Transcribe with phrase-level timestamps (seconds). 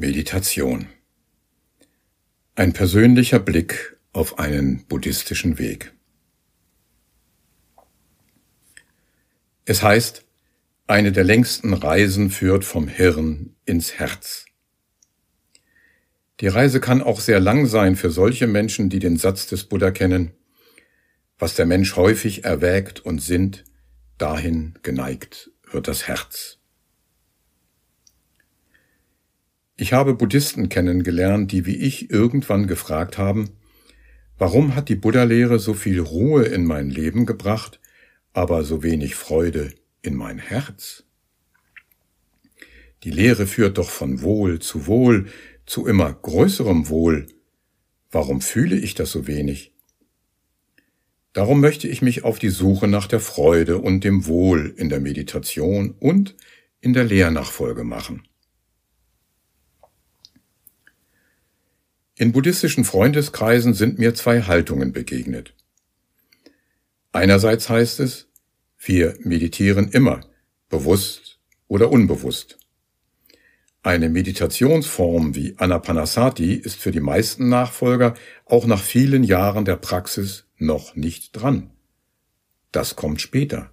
[0.00, 0.86] Meditation.
[2.54, 5.92] Ein persönlicher Blick auf einen buddhistischen Weg.
[9.66, 10.24] Es heißt,
[10.86, 14.46] eine der längsten Reisen führt vom Hirn ins Herz.
[16.40, 19.90] Die Reise kann auch sehr lang sein für solche Menschen, die den Satz des Buddha
[19.90, 20.32] kennen,
[21.38, 23.64] was der Mensch häufig erwägt und sinnt,
[24.16, 26.59] dahin geneigt wird das Herz.
[29.80, 33.48] Ich habe Buddhisten kennengelernt, die wie ich irgendwann gefragt haben,
[34.36, 37.80] warum hat die Buddha-Lehre so viel Ruhe in mein Leben gebracht,
[38.34, 41.04] aber so wenig Freude in mein Herz?
[43.04, 45.28] Die Lehre führt doch von Wohl zu Wohl,
[45.64, 47.28] zu immer größerem Wohl.
[48.10, 49.72] Warum fühle ich das so wenig?
[51.32, 55.00] Darum möchte ich mich auf die Suche nach der Freude und dem Wohl in der
[55.00, 56.36] Meditation und
[56.82, 58.24] in der Lehrnachfolge machen.
[62.20, 65.54] In buddhistischen Freundeskreisen sind mir zwei Haltungen begegnet.
[67.12, 68.28] Einerseits heißt es,
[68.78, 70.20] wir meditieren immer,
[70.68, 72.58] bewusst oder unbewusst.
[73.82, 78.12] Eine Meditationsform wie Anapanasati ist für die meisten Nachfolger
[78.44, 81.70] auch nach vielen Jahren der Praxis noch nicht dran.
[82.70, 83.72] Das kommt später,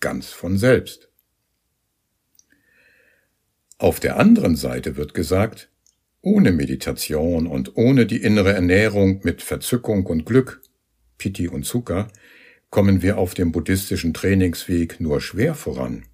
[0.00, 1.10] ganz von selbst.
[3.76, 5.68] Auf der anderen Seite wird gesagt,
[6.28, 10.60] ohne Meditation und ohne die innere Ernährung mit Verzückung und Glück,
[11.16, 12.08] Piti und Zucker,
[12.68, 16.04] kommen wir auf dem buddhistischen Trainingsweg nur schwer voran.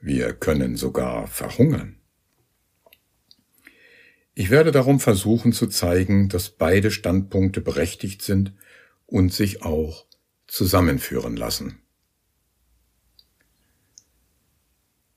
[0.00, 1.96] Wir können sogar verhungern.
[4.34, 8.52] Ich werde darum versuchen zu zeigen, dass beide Standpunkte berechtigt sind
[9.04, 10.06] und sich auch
[10.46, 11.80] zusammenführen lassen.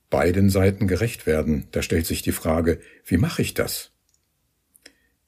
[0.10, 3.92] Beiden Seiten gerecht werden, da stellt sich die Frage, wie mache ich das?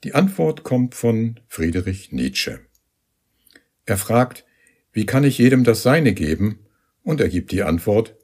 [0.05, 2.61] Die Antwort kommt von Friedrich Nietzsche.
[3.85, 4.45] Er fragt,
[4.93, 6.65] wie kann ich jedem das Seine geben?
[7.03, 8.15] Und er gibt die Antwort,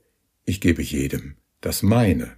[0.45, 2.37] ich gebe jedem das Meine.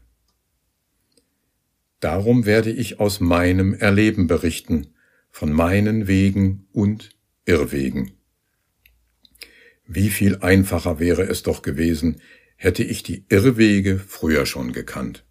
[2.00, 4.94] Darum werde ich aus meinem Erleben berichten,
[5.30, 7.12] von meinen Wegen und
[7.46, 8.14] Irrwegen.
[9.86, 12.22] Wie viel einfacher wäre es doch gewesen,
[12.56, 15.27] hätte ich die Irrwege früher schon gekannt.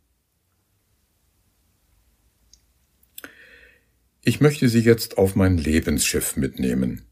[4.29, 7.03] Ich möchte Sie jetzt auf mein Lebensschiff mitnehmen.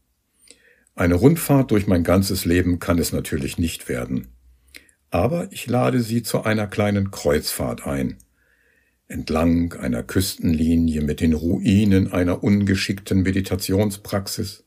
[0.95, 4.33] Eine Rundfahrt durch mein ganzes Leben kann es natürlich nicht werden.
[5.11, 8.17] Aber ich lade Sie zu einer kleinen Kreuzfahrt ein.
[9.07, 14.65] Entlang einer Küstenlinie mit den Ruinen einer ungeschickten Meditationspraxis,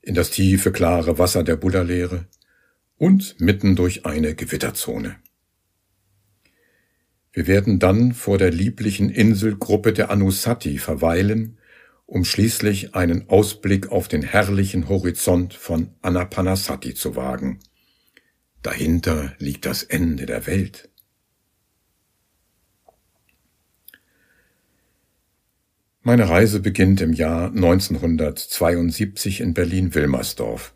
[0.00, 2.24] in das tiefe, klare Wasser der Buddha-Lehre
[2.96, 5.16] und mitten durch eine Gewitterzone.
[7.32, 11.58] Wir werden dann vor der lieblichen Inselgruppe der Anusati verweilen,
[12.06, 17.60] um schließlich einen Ausblick auf den herrlichen Horizont von Anapanasati zu wagen.
[18.62, 20.88] Dahinter liegt das Ende der Welt.
[26.00, 30.74] Meine Reise beginnt im Jahr 1972 in Berlin-Wilmersdorf.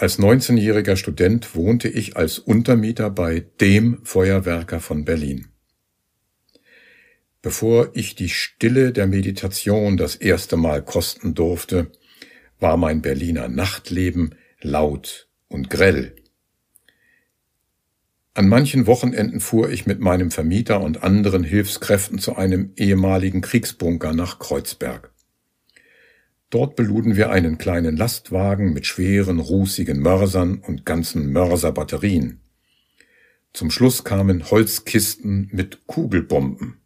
[0.00, 5.48] Als 19-jähriger Student wohnte ich als Untermieter bei dem Feuerwerker von Berlin.
[7.42, 11.90] Bevor ich die Stille der Meditation das erste Mal kosten durfte,
[12.60, 16.14] war mein Berliner Nachtleben laut und grell.
[18.34, 24.14] An manchen Wochenenden fuhr ich mit meinem Vermieter und anderen Hilfskräften zu einem ehemaligen Kriegsbunker
[24.14, 25.12] nach Kreuzberg.
[26.50, 32.40] Dort beluden wir einen kleinen Lastwagen mit schweren, rußigen Mörsern und ganzen Mörserbatterien.
[33.52, 36.80] Zum Schluss kamen Holzkisten mit Kugelbomben.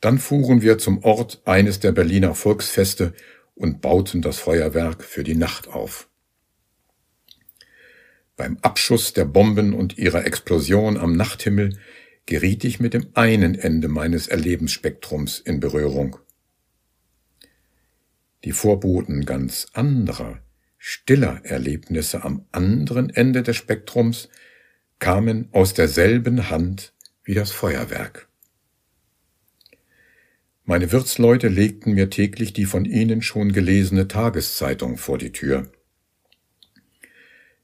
[0.00, 3.12] Dann fuhren wir zum Ort eines der Berliner Volksfeste
[3.54, 6.08] und bauten das Feuerwerk für die Nacht auf.
[8.36, 11.78] Beim Abschuss der Bomben und ihrer Explosion am Nachthimmel
[12.26, 16.18] geriet ich mit dem einen Ende meines Erlebensspektrums in Berührung.
[18.46, 20.38] Die Vorboten ganz anderer,
[20.78, 24.28] stiller Erlebnisse am anderen Ende des Spektrums
[25.00, 26.92] kamen aus derselben Hand
[27.24, 28.28] wie das Feuerwerk.
[30.62, 35.68] Meine Wirtsleute legten mir täglich die von ihnen schon gelesene Tageszeitung vor die Tür.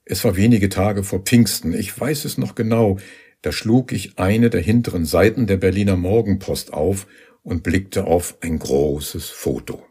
[0.04, 2.98] Es war wenige Tage vor Pfingsten, ich weiß es noch genau,
[3.40, 7.06] da schlug ich eine der hinteren Seiten der Berliner Morgenpost auf
[7.44, 9.86] und blickte auf ein großes Foto.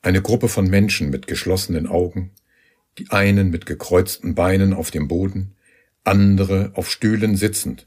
[0.00, 2.32] Eine Gruppe von Menschen mit geschlossenen Augen,
[2.98, 5.56] die einen mit gekreuzten Beinen auf dem Boden,
[6.04, 7.86] andere auf Stühlen sitzend.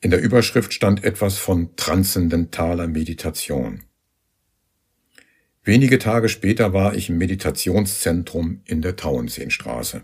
[0.00, 3.82] In der Überschrift stand etwas von transzendentaler Meditation.
[5.62, 10.02] Wenige Tage später war ich im Meditationszentrum in der Tauentzienstraße.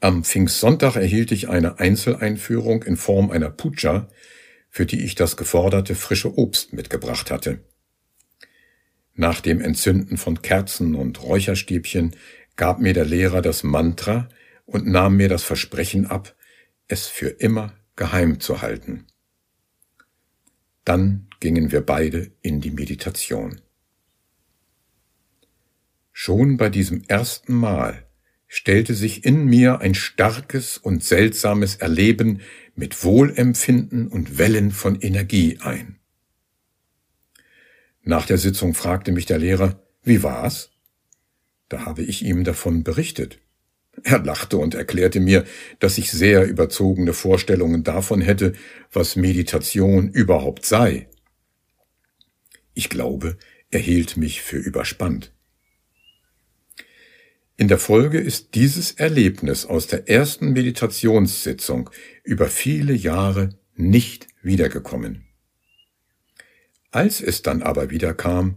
[0.00, 4.08] Am Pfingstsonntag erhielt ich eine Einzeleinführung in Form einer Puja,
[4.72, 7.60] für die ich das geforderte frische Obst mitgebracht hatte.
[9.14, 12.16] Nach dem Entzünden von Kerzen und Räucherstäbchen
[12.56, 14.30] gab mir der Lehrer das Mantra
[14.64, 16.34] und nahm mir das Versprechen ab,
[16.88, 19.06] es für immer geheim zu halten.
[20.86, 23.60] Dann gingen wir beide in die Meditation.
[26.12, 28.06] Schon bei diesem ersten Mal
[28.54, 32.42] stellte sich in mir ein starkes und seltsames Erleben
[32.74, 35.98] mit Wohlempfinden und Wellen von Energie ein.
[38.02, 40.70] Nach der Sitzung fragte mich der Lehrer, wie war's?
[41.70, 43.38] Da habe ich ihm davon berichtet.
[44.02, 45.46] Er lachte und erklärte mir,
[45.78, 48.52] dass ich sehr überzogene Vorstellungen davon hätte,
[48.92, 51.08] was Meditation überhaupt sei.
[52.74, 53.38] Ich glaube,
[53.70, 55.32] er hielt mich für überspannt.
[57.62, 61.90] In der Folge ist dieses Erlebnis aus der ersten Meditationssitzung
[62.24, 65.28] über viele Jahre nicht wiedergekommen.
[66.90, 68.56] Als es dann aber wiederkam,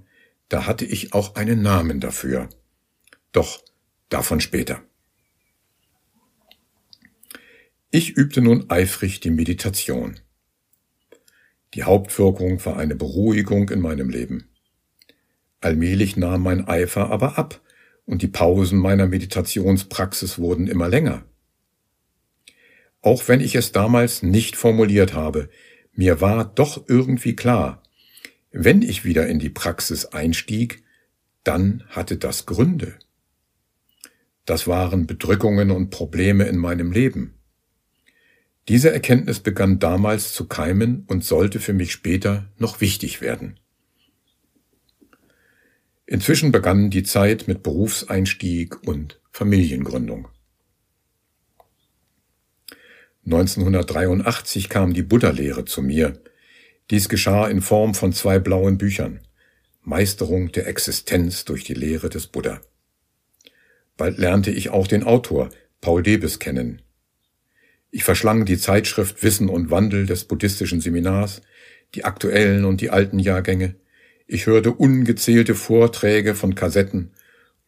[0.50, 2.50] da hatte ich auch einen Namen dafür.
[3.32, 3.64] Doch
[4.10, 4.82] davon später.
[7.92, 10.20] Ich übte nun eifrig die Meditation.
[11.76, 14.50] Die Hauptwirkung war eine Beruhigung in meinem Leben.
[15.62, 17.62] Allmählich nahm mein Eifer aber ab,
[18.06, 21.26] und die Pausen meiner Meditationspraxis wurden immer länger.
[23.02, 25.50] Auch wenn ich es damals nicht formuliert habe,
[25.94, 27.84] mir war doch irgendwie klar,
[28.52, 30.84] wenn ich wieder in die Praxis einstieg,
[31.44, 32.96] dann hatte das Gründe.
[34.46, 37.36] Das waren Bedrückungen und Probleme in meinem Leben.
[38.68, 43.60] Diese Erkenntnis begann damals zu keimen und sollte für mich später noch wichtig werden.
[46.08, 50.28] Inzwischen begann die Zeit mit Berufseinstieg und Familiengründung.
[53.26, 56.22] 1983 kam die Buddha-Lehre zu mir.
[56.92, 59.22] Dies geschah in Form von zwei blauen Büchern.
[59.82, 62.62] Meisterung der Existenz durch die Lehre des Buddha.
[63.98, 65.50] Bald lernte ich auch den Autor,
[65.82, 66.84] Paul Debes, kennen.
[67.90, 71.42] Ich verschlang die Zeitschrift Wissen und Wandel des buddhistischen Seminars,
[71.96, 73.76] die aktuellen und die alten Jahrgänge,
[74.28, 77.12] ich hörte ungezählte Vorträge von Kassetten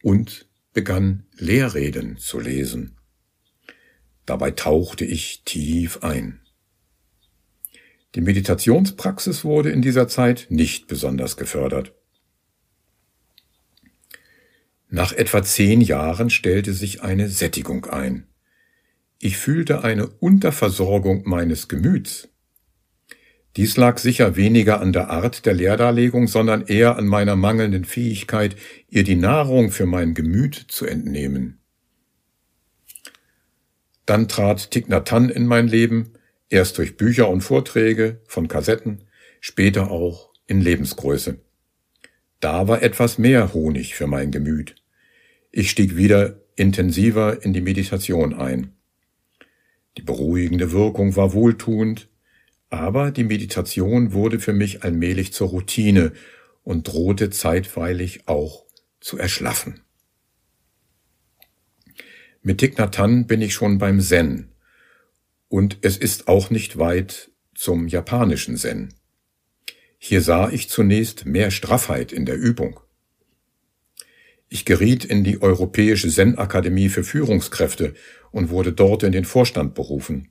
[0.02, 2.96] und begann Lehrreden zu lesen.
[4.26, 6.40] Dabei tauchte ich tief ein.
[8.14, 11.94] Die Meditationspraxis wurde in dieser Zeit nicht besonders gefördert.
[14.88, 18.26] Nach etwa zehn Jahren stellte sich eine Sättigung ein.
[19.18, 22.28] Ich fühlte eine Unterversorgung meines Gemüts.
[23.56, 28.56] Dies lag sicher weniger an der Art der Lehrdarlegung, sondern eher an meiner mangelnden Fähigkeit,
[28.88, 31.58] ihr die Nahrung für mein Gemüt zu entnehmen.
[34.06, 36.14] Dann trat Thich in mein Leben,
[36.48, 39.04] erst durch Bücher und Vorträge von Kassetten,
[39.40, 41.40] später auch in Lebensgröße.
[42.40, 44.76] Da war etwas mehr Honig für mein Gemüt.
[45.50, 48.72] Ich stieg wieder intensiver in die Meditation ein.
[49.96, 52.08] Die beruhigende Wirkung war wohltuend,
[52.70, 56.12] aber die Meditation wurde für mich allmählich zur Routine
[56.62, 58.66] und drohte zeitweilig auch
[59.00, 59.80] zu erschlaffen.
[62.42, 62.76] Mit Thich
[63.26, 64.52] bin ich schon beim Zen
[65.48, 68.94] und es ist auch nicht weit zum japanischen Zen.
[69.98, 72.80] Hier sah ich zunächst mehr Straffheit in der Übung.
[74.48, 77.94] Ich geriet in die Europäische Zen-Akademie für Führungskräfte
[78.30, 80.30] und wurde dort in den Vorstand berufen.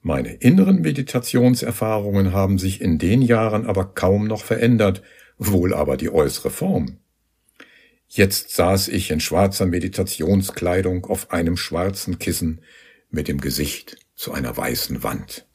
[0.00, 5.02] Meine inneren Meditationserfahrungen haben sich in den Jahren aber kaum noch verändert,
[5.38, 6.98] wohl aber die äußere Form.
[8.06, 12.62] Jetzt saß ich in schwarzer Meditationskleidung auf einem schwarzen Kissen
[13.10, 15.46] mit dem Gesicht zu einer weißen Wand.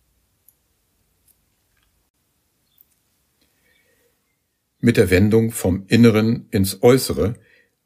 [4.79, 7.35] Mit der Wendung vom Inneren ins Äußere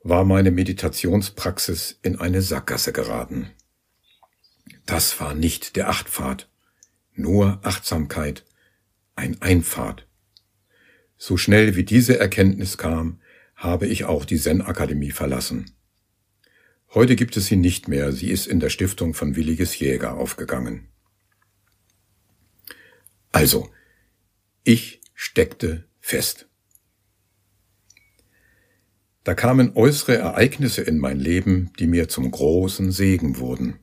[0.03, 3.51] war meine Meditationspraxis in eine Sackgasse geraten.
[4.87, 6.49] Das war nicht der Achtpfad,
[7.13, 8.45] nur Achtsamkeit,
[9.17, 10.07] ein Einfahrt.
[11.17, 13.19] So schnell wie diese Erkenntnis kam,
[13.53, 15.71] habe ich auch die Zen-Akademie verlassen.
[16.93, 20.87] Heute gibt es sie nicht mehr, sie ist in der Stiftung von Williges Jäger aufgegangen.
[23.33, 23.69] Also,
[24.63, 26.47] ich steckte fest.
[29.25, 33.81] Da kamen äußere Ereignisse in mein Leben, die mir zum großen Segen wurden.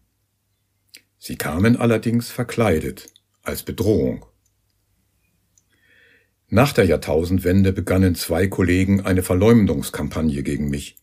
[1.26, 3.06] Sie kamen allerdings verkleidet,
[3.42, 4.26] als Bedrohung.
[6.50, 10.98] Nach der Jahrtausendwende begannen zwei Kollegen eine Verleumdungskampagne gegen mich.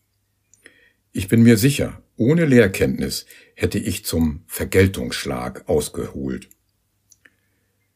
[1.10, 3.26] Ich bin mir sicher, ohne Lehrkenntnis
[3.56, 6.48] hätte ich zum Vergeltungsschlag ausgeholt.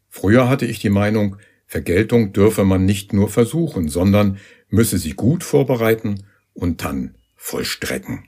[0.09, 5.45] Früher hatte ich die Meinung, Vergeltung dürfe man nicht nur versuchen, sondern müsse sie gut
[5.45, 8.25] vorbereiten und dann vollstrecken.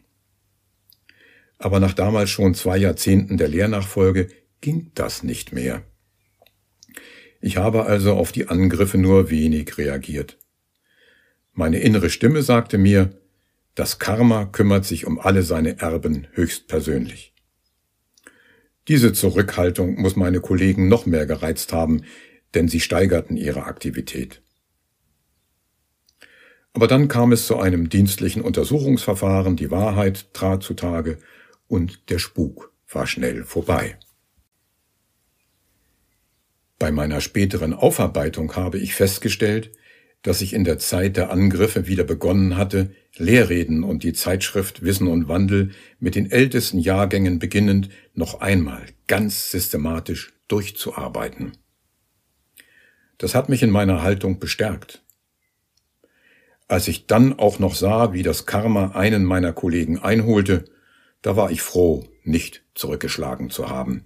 [1.59, 4.29] Aber nach damals schon zwei Jahrzehnten der Lehrnachfolge
[4.61, 5.83] ging das nicht mehr.
[7.41, 10.39] Ich habe also auf die Angriffe nur wenig reagiert.
[11.53, 13.11] Meine innere Stimme sagte mir,
[13.75, 17.33] das Karma kümmert sich um alle seine Erben höchstpersönlich.
[18.89, 22.03] Diese Zurückhaltung muss meine Kollegen noch mehr gereizt haben,
[22.55, 24.43] denn sie steigerten ihre Aktivität.
[26.73, 31.19] Aber dann kam es zu einem dienstlichen Untersuchungsverfahren, die Wahrheit trat zutage
[31.69, 33.99] und der Spuk war schnell vorbei.
[36.79, 39.73] Bei meiner späteren Aufarbeitung habe ich festgestellt,
[40.23, 45.09] dass ich in der Zeit der Angriffe wieder begonnen hatte, Lehrreden und die Zeitschrift Wissen
[45.09, 45.71] und Wandel
[46.01, 51.53] mit den ältesten Jahrgängen beginnend noch einmal ganz systematisch durchzuarbeiten.
[53.19, 55.03] Das hat mich in meiner Haltung bestärkt.
[56.69, 60.67] Als ich dann auch noch sah, wie das Karma einen meiner Kollegen einholte,
[61.23, 64.05] da war ich froh, nicht zurückgeschlagen zu haben.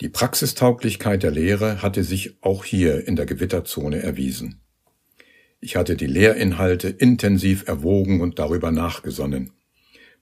[0.00, 4.60] Die Praxistauglichkeit der Lehre hatte sich auch hier in der Gewitterzone erwiesen.
[5.60, 9.52] Ich hatte die Lehrinhalte intensiv erwogen und darüber nachgesonnen.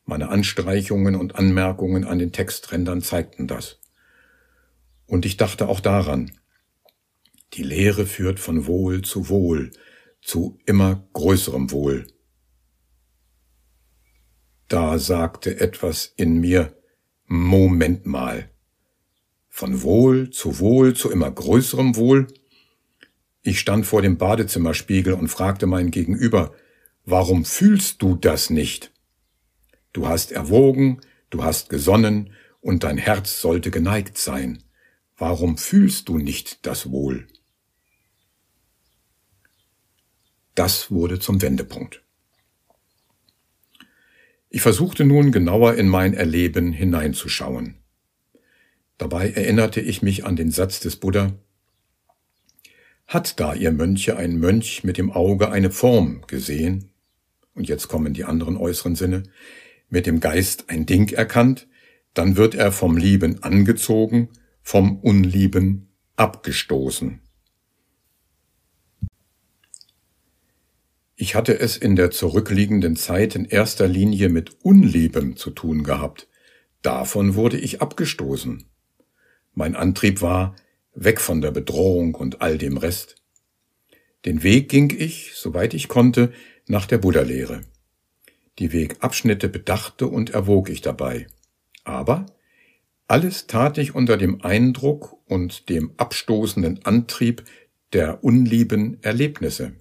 [0.04, 3.80] Meine Anstreichungen und Anmerkungen an den Texträndern zeigten das.
[5.06, 6.30] Und ich dachte auch daran,
[7.54, 9.70] die Lehre führt von Wohl zu Wohl,
[10.20, 12.06] zu immer größerem Wohl.
[14.70, 16.72] Da sagte etwas in mir,
[17.26, 18.48] Moment mal.
[19.48, 22.28] Von Wohl zu Wohl zu immer größerem Wohl?
[23.42, 26.54] Ich stand vor dem Badezimmerspiegel und fragte mein Gegenüber,
[27.04, 28.92] warum fühlst du das nicht?
[29.92, 31.00] Du hast erwogen,
[31.30, 34.62] du hast gesonnen und dein Herz sollte geneigt sein.
[35.16, 37.26] Warum fühlst du nicht das Wohl?
[40.54, 42.04] Das wurde zum Wendepunkt.
[44.52, 47.76] Ich versuchte nun genauer in mein Erleben hineinzuschauen.
[48.98, 51.32] Dabei erinnerte ich mich an den Satz des Buddha,
[53.06, 56.90] hat da ihr Mönche ein Mönch mit dem Auge eine Form gesehen?
[57.54, 59.22] Und jetzt kommen die anderen äußeren Sinne.
[59.88, 61.68] Mit dem Geist ein Ding erkannt,
[62.14, 64.28] dann wird er vom Lieben angezogen,
[64.62, 67.20] vom Unlieben abgestoßen.
[71.22, 76.28] Ich hatte es in der zurückliegenden Zeit in erster Linie mit Unliebem zu tun gehabt.
[76.80, 78.64] Davon wurde ich abgestoßen.
[79.52, 80.56] Mein Antrieb war,
[80.94, 83.16] weg von der Bedrohung und all dem Rest.
[84.24, 86.32] Den Weg ging ich, soweit ich konnte,
[86.66, 87.60] nach der Buddha-Lehre.
[88.58, 91.26] Die Wegabschnitte bedachte und erwog ich dabei.
[91.84, 92.24] Aber
[93.08, 97.44] alles tat ich unter dem Eindruck und dem abstoßenden Antrieb
[97.92, 99.74] der unlieben Erlebnisse.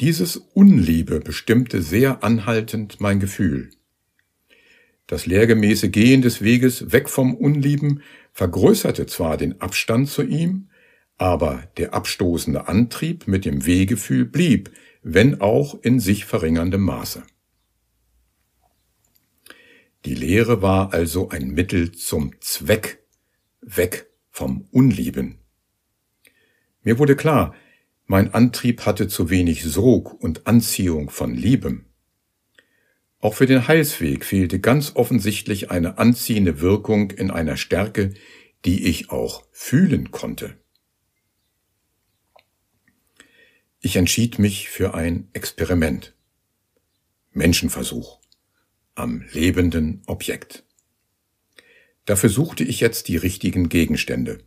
[0.00, 3.70] Dieses Unliebe bestimmte sehr anhaltend mein Gefühl.
[5.06, 10.68] Das lehrgemäße Gehen des Weges weg vom Unlieben vergrößerte zwar den Abstand zu ihm,
[11.16, 14.70] aber der abstoßende Antrieb mit dem Wehgefühl blieb,
[15.02, 17.22] wenn auch in sich verringerndem Maße.
[20.04, 23.02] Die Lehre war also ein Mittel zum Zweck,
[23.62, 25.38] weg vom Unlieben.
[26.82, 27.54] Mir wurde klar,
[28.06, 31.86] mein Antrieb hatte zu wenig Sog und Anziehung von Liebem.
[33.18, 38.14] Auch für den Heilsweg fehlte ganz offensichtlich eine anziehende Wirkung in einer Stärke,
[38.64, 40.56] die ich auch fühlen konnte.
[43.80, 46.14] Ich entschied mich für ein Experiment.
[47.32, 48.20] Menschenversuch
[48.94, 50.64] am lebenden Objekt.
[52.06, 54.38] Dafür suchte ich jetzt die richtigen Gegenstände,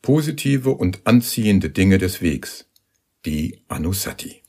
[0.00, 2.69] positive und anziehende Dinge des Wegs,
[3.26, 4.42] die Anusati.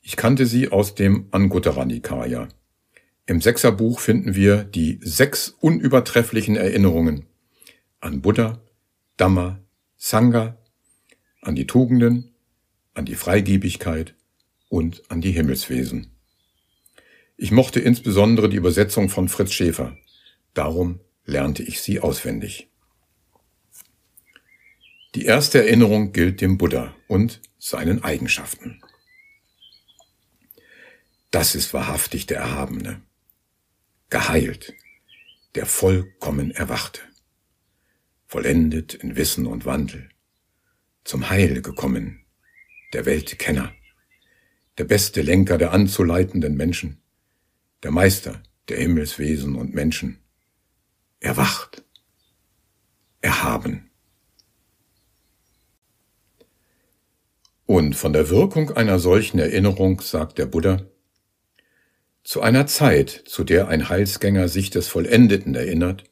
[0.00, 2.48] Ich kannte sie aus dem Anguttara Nikaya.
[3.26, 7.26] Im Sechserbuch finden wir die sechs unübertrefflichen Erinnerungen
[8.00, 8.60] an Buddha,
[9.16, 9.60] Dhamma,
[9.96, 10.58] Sangha,
[11.40, 12.34] an die Tugenden,
[12.94, 14.14] an die Freigebigkeit
[14.68, 16.10] und an die Himmelswesen.
[17.36, 19.96] Ich mochte insbesondere die Übersetzung von Fritz Schäfer.
[20.52, 22.71] Darum lernte ich sie auswendig.
[25.14, 28.80] Die erste Erinnerung gilt dem Buddha und seinen Eigenschaften.
[31.30, 33.02] Das ist wahrhaftig der Erhabene.
[34.10, 34.74] Geheilt.
[35.54, 37.02] der vollkommen erwachte,
[38.26, 40.08] vollendet in Wissen und Wandel,
[41.04, 42.24] zum Heil gekommen,
[42.94, 43.74] der Weltkenner,
[44.78, 47.02] der beste Lenker der anzuleitenden Menschen,
[47.82, 50.20] der Meister der Himmelswesen und Menschen,
[51.20, 51.84] erwacht,
[53.20, 53.91] erhaben.
[57.72, 60.82] Und von der Wirkung einer solchen Erinnerung sagt der Buddha,
[62.22, 66.04] zu einer Zeit, zu der ein Heilsgänger sich des Vollendeten erinnert,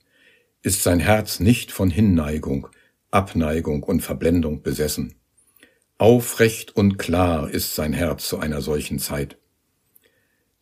[0.62, 2.68] ist sein Herz nicht von Hinneigung,
[3.10, 5.16] Abneigung und Verblendung besessen.
[5.98, 9.36] Aufrecht und klar ist sein Herz zu einer solchen Zeit.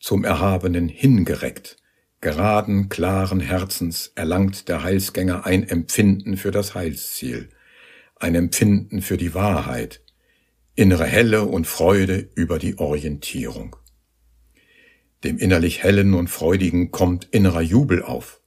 [0.01, 1.77] Zum Erhabenen hingereckt,
[2.21, 7.51] geraden, klaren Herzens erlangt der Heilsgänger ein Empfinden für das Heilsziel,
[8.17, 10.03] ein Empfinden für die Wahrheit,
[10.79, 13.75] innere Helle und Freude über die Orientierung.
[15.25, 18.41] Dem innerlich hellen und freudigen kommt innerer Jubel auf.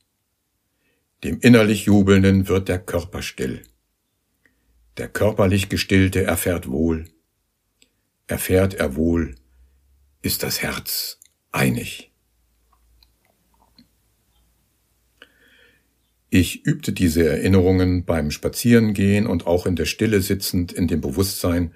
[1.25, 3.63] Dem innerlich Jubelnden wird der Körper still.
[4.95, 7.03] Der körperlich Gestillte erfährt wohl.
[8.27, 9.35] Erfährt er wohl,
[10.21, 11.19] ist das Herz
[11.51, 12.13] einig.
[16.29, 21.73] Ich übte diese Erinnerungen beim Spazierengehen und auch in der Stille sitzend in dem Bewusstsein,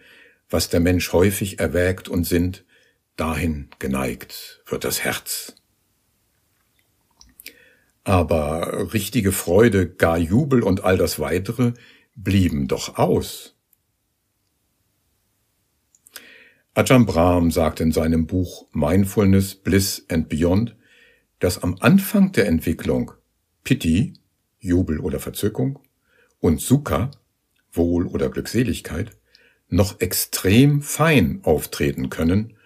[0.56, 2.64] was der Mensch häufig erwägt und sinnt,
[3.18, 5.54] dahin geneigt wird das Herz.
[8.06, 11.74] Aber richtige Freude, gar Jubel und all das weitere
[12.16, 13.58] blieben doch aus.
[16.74, 20.78] Ajahn Brahm sagt in seinem Buch Mindfulness, Bliss and Beyond,
[21.40, 23.12] dass am Anfang der Entwicklung
[23.66, 24.14] Piti,
[24.60, 25.80] Jubel oder Verzückung,
[26.40, 27.12] und Sukha,
[27.74, 29.18] Wohl oder Glückseligkeit,
[29.68, 32.58] noch extrem fein auftreten können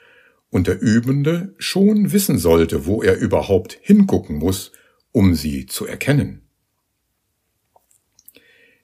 [0.49, 4.71] und der Übende schon wissen sollte, wo er überhaupt hingucken muss,
[5.11, 6.41] um sie zu erkennen.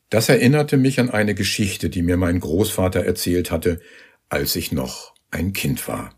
[0.09, 3.81] Das erinnerte mich an eine Geschichte, die mir mein Großvater erzählt hatte,
[4.29, 6.17] als ich noch ein Kind war.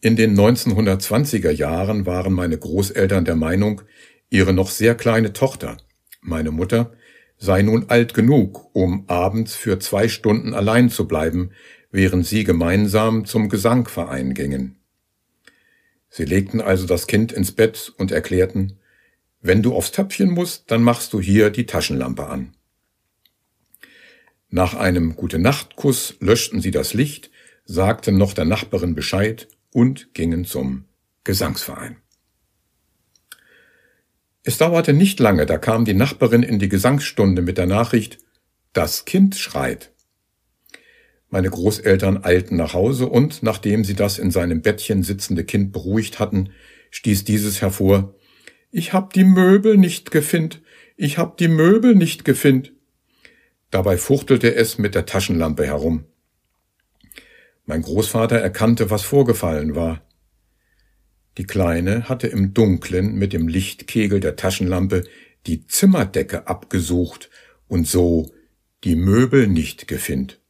[0.00, 3.82] In den 1920er Jahren waren meine Großeltern der Meinung,
[4.30, 5.78] ihre noch sehr kleine Tochter,
[6.20, 6.92] meine Mutter,
[7.38, 11.50] sei nun alt genug, um abends für zwei Stunden allein zu bleiben,
[11.90, 14.76] während sie gemeinsam zum Gesangverein gingen.
[16.08, 18.78] Sie legten also das Kind ins Bett und erklärten,
[19.42, 22.54] wenn du aufs Töpfchen musst, dann machst du hier die Taschenlampe an.
[24.48, 27.30] Nach einem Gute-Nacht-Kuss löschten sie das Licht,
[27.64, 30.84] sagten noch der Nachbarin Bescheid und gingen zum
[31.24, 31.96] Gesangsverein.
[34.48, 38.18] Es dauerte nicht lange, da kam die Nachbarin in die Gesangsstunde mit der Nachricht,
[38.72, 39.90] das Kind schreit.
[41.28, 46.20] Meine Großeltern eilten nach Hause und, nachdem sie das in seinem Bettchen sitzende Kind beruhigt
[46.20, 46.50] hatten,
[46.92, 48.14] stieß dieses hervor
[48.70, 50.62] Ich hab die Möbel nicht gefind,
[50.96, 52.72] ich hab die Möbel nicht gefind.
[53.72, 56.04] Dabei fuchtelte es mit der Taschenlampe herum.
[57.64, 60.05] Mein Großvater erkannte, was vorgefallen war.
[61.38, 65.04] Die Kleine hatte im Dunklen mit dem Lichtkegel der Taschenlampe
[65.46, 67.30] die Zimmerdecke abgesucht
[67.68, 68.32] und so
[68.84, 70.40] die Möbel nicht gefind.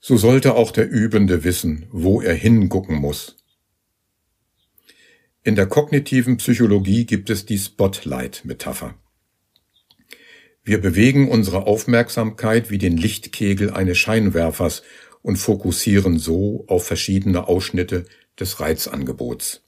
[0.00, 3.36] so sollte auch der Übende wissen, wo er hingucken muss.
[5.42, 8.94] In der kognitiven Psychologie gibt es die Spotlight-Metapher.
[10.64, 14.82] Wir bewegen unsere Aufmerksamkeit wie den Lichtkegel eines Scheinwerfers
[15.22, 18.06] und fokussieren so auf verschiedene Ausschnitte
[18.38, 19.62] des Reizangebots.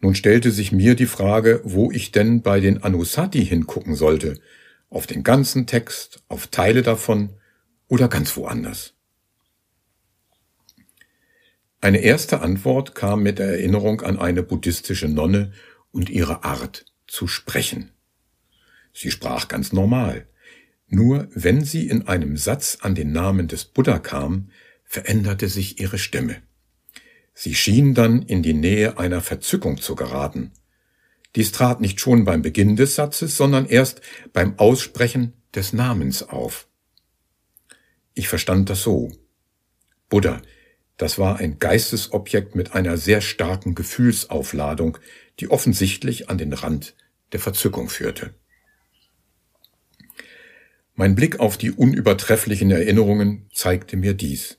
[0.00, 4.38] Nun stellte sich mir die Frage, wo ich denn bei den Anusati hingucken sollte,
[4.90, 7.30] auf den ganzen Text, auf Teile davon
[7.88, 8.94] oder ganz woanders?
[11.80, 15.52] Eine erste Antwort kam mit der Erinnerung an eine buddhistische Nonne
[15.90, 17.92] und ihre Art zu sprechen.
[18.92, 20.26] Sie sprach ganz normal.
[20.88, 24.50] Nur wenn sie in einem Satz an den Namen des Buddha kam,
[24.84, 26.42] veränderte sich ihre Stimme.
[27.34, 30.52] Sie schien dann in die Nähe einer Verzückung zu geraten.
[31.34, 34.00] Dies trat nicht schon beim Beginn des Satzes, sondern erst
[34.32, 36.68] beim Aussprechen des Namens auf.
[38.14, 39.10] Ich verstand das so.
[40.08, 40.40] Buddha,
[40.96, 44.98] das war ein Geistesobjekt mit einer sehr starken Gefühlsaufladung,
[45.40, 46.94] die offensichtlich an den Rand
[47.32, 48.34] der Verzückung führte.
[50.94, 54.58] Mein Blick auf die unübertrefflichen Erinnerungen zeigte mir dies.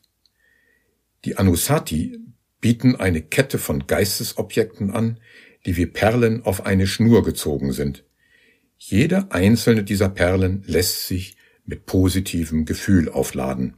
[1.23, 2.19] Die Anusati
[2.59, 5.19] bieten eine Kette von Geistesobjekten an,
[5.65, 8.03] die wie Perlen auf eine Schnur gezogen sind.
[8.77, 13.77] Jede einzelne dieser Perlen lässt sich mit positivem Gefühl aufladen.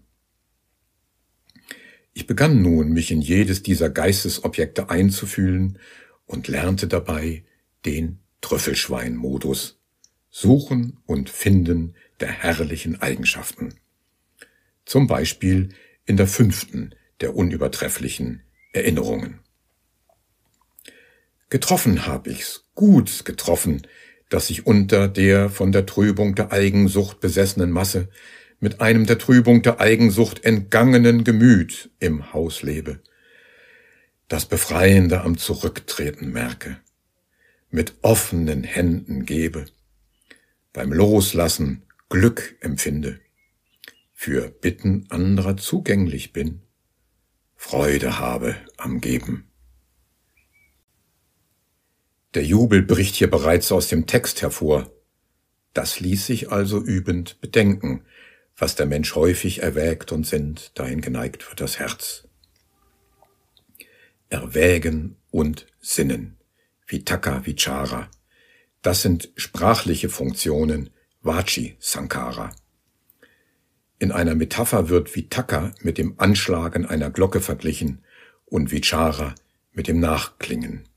[2.14, 5.78] Ich begann nun, mich in jedes dieser Geistesobjekte einzufühlen
[6.26, 7.44] und lernte dabei
[7.86, 9.80] den Trüffelschwein-Modus.
[10.30, 13.76] Suchen und Finden der herrlichen Eigenschaften.
[14.86, 15.70] Zum Beispiel
[16.06, 19.40] in der fünften der unübertrefflichen Erinnerungen.
[21.50, 23.88] Getroffen hab ich's, gut getroffen,
[24.30, 28.10] dass ich unter der von der Trübung der Eigensucht besessenen Masse
[28.60, 33.00] mit einem der Trübung der Eigensucht entgangenen Gemüt im Haus lebe,
[34.28, 36.78] das Befreiende am Zurücktreten merke,
[37.70, 39.66] mit offenen Händen gebe,
[40.74, 43.20] beim Loslassen Glück empfinde,
[44.14, 46.62] für Bitten anderer zugänglich bin,
[47.58, 49.52] Freude habe am Geben.
[52.34, 54.90] Der Jubel bricht hier bereits aus dem Text hervor.
[55.74, 58.06] Das ließ sich also übend bedenken,
[58.56, 62.26] was der Mensch häufig erwägt und sinnt, dahin geneigt wird das Herz.
[64.30, 66.38] Erwägen und Sinnen,
[66.88, 68.10] Vitaka Vichara,
[68.82, 70.90] das sind sprachliche Funktionen,
[71.28, 72.56] Vachi Sankara.
[74.00, 78.02] In einer Metapher wird Vitaka mit dem Anschlagen einer Glocke verglichen
[78.46, 79.36] und Vichara
[79.74, 80.88] mit dem Nachklingen.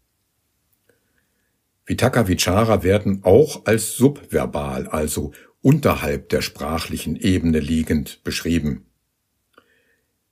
[1.85, 8.87] Vitaka Vichara werden auch als subverbal, also unterhalb der sprachlichen Ebene liegend beschrieben.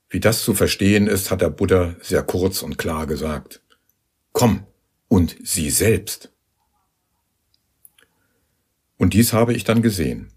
[0.09, 3.63] Wie das zu verstehen ist, hat der Buddha sehr kurz und klar gesagt.
[4.33, 4.65] Komm
[5.09, 6.33] und sieh selbst.
[8.99, 10.33] Und dies habe ich dann gesehen.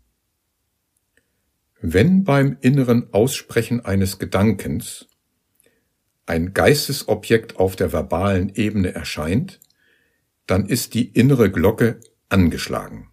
[1.82, 5.08] Wenn beim inneren Aussprechen eines Gedankens
[6.28, 9.60] ein Geistesobjekt auf der verbalen Ebene erscheint,
[10.46, 13.10] dann ist die innere Glocke angeschlagen.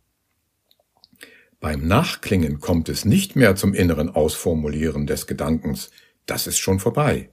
[1.60, 5.90] Beim Nachklingen kommt es nicht mehr zum inneren Ausformulieren des Gedankens,
[6.26, 7.30] das ist schon vorbei.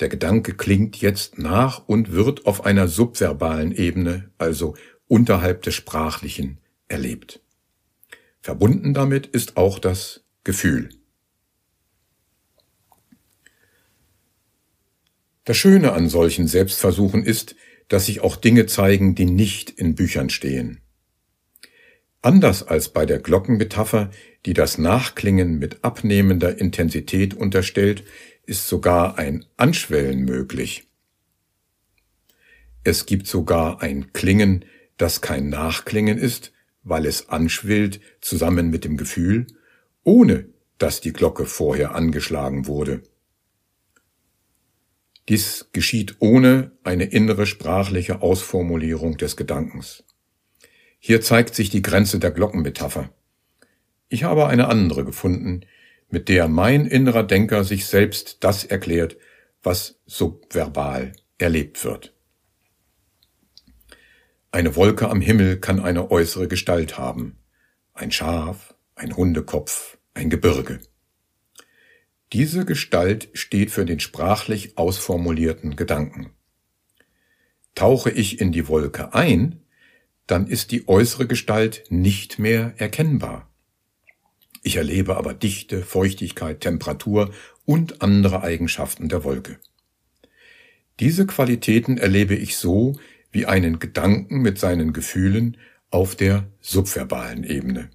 [0.00, 4.74] Der Gedanke klingt jetzt nach und wird auf einer subverbalen Ebene, also
[5.06, 6.58] unterhalb des Sprachlichen,
[6.94, 7.40] erlebt.
[8.40, 10.90] Verbunden damit ist auch das Gefühl.
[15.42, 17.56] Das Schöne an solchen Selbstversuchen ist,
[17.88, 20.80] dass sich auch Dinge zeigen, die nicht in Büchern stehen.
[22.22, 24.12] Anders als bei der Glockenmetapher,
[24.46, 28.04] die das Nachklingen mit abnehmender Intensität unterstellt,
[28.46, 30.84] ist sogar ein Anschwellen möglich.
[32.84, 34.64] Es gibt sogar ein Klingen,
[34.96, 36.53] das kein Nachklingen ist,
[36.84, 39.46] weil es anschwillt zusammen mit dem Gefühl,
[40.04, 40.46] ohne
[40.78, 43.02] dass die Glocke vorher angeschlagen wurde.
[45.28, 50.04] Dies geschieht ohne eine innere sprachliche Ausformulierung des Gedankens.
[50.98, 53.10] Hier zeigt sich die Grenze der Glockenmetapher.
[54.08, 55.62] Ich habe eine andere gefunden,
[56.10, 59.16] mit der mein innerer Denker sich selbst das erklärt,
[59.62, 62.13] was subverbal erlebt wird.
[64.54, 67.38] Eine Wolke am Himmel kann eine äußere Gestalt haben.
[67.92, 70.78] Ein Schaf, ein Hundekopf, ein Gebirge.
[72.32, 76.30] Diese Gestalt steht für den sprachlich ausformulierten Gedanken.
[77.74, 79.64] Tauche ich in die Wolke ein,
[80.28, 83.52] dann ist die äußere Gestalt nicht mehr erkennbar.
[84.62, 89.58] Ich erlebe aber Dichte, Feuchtigkeit, Temperatur und andere Eigenschaften der Wolke.
[91.00, 92.94] Diese Qualitäten erlebe ich so
[93.34, 95.56] wie einen Gedanken mit seinen Gefühlen
[95.90, 97.90] auf der subverbalen Ebene.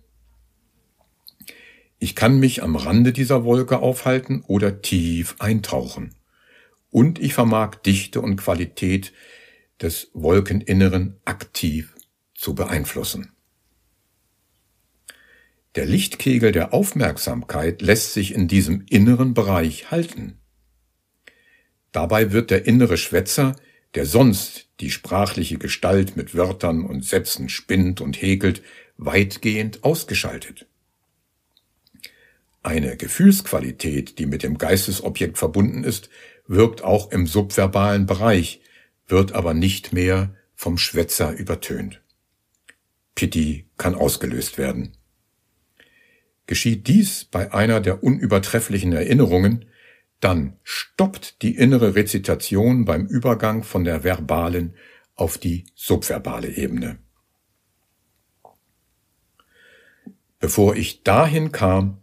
[1.97, 6.13] Ich kann mich am Rande dieser Wolke aufhalten oder tief eintauchen.
[6.89, 9.13] Und ich vermag Dichte und Qualität
[9.81, 11.95] des Wolkeninneren aktiv
[12.35, 13.31] zu beeinflussen.
[15.75, 20.37] Der Lichtkegel der Aufmerksamkeit lässt sich in diesem inneren Bereich halten.
[21.93, 23.55] Dabei wird der innere Schwätzer,
[23.95, 28.61] der sonst die sprachliche Gestalt mit Wörtern und Sätzen spinnt und häkelt,
[28.97, 30.67] weitgehend ausgeschaltet.
[32.61, 36.09] Eine Gefühlsqualität, die mit dem Geistesobjekt verbunden ist,
[36.47, 38.61] wirkt auch im subverbalen Bereich,
[39.07, 42.01] wird aber nicht mehr vom Schwätzer übertönt.
[43.15, 44.93] Pity kann ausgelöst werden.
[46.47, 49.65] Geschieht dies bei einer der unübertrefflichen Erinnerungen,
[50.19, 54.73] dann stoppt die innere Rezitation beim Übergang von der verbalen
[55.15, 56.99] auf die subverbale Ebene.
[60.39, 61.97] Bevor ich dahin kam,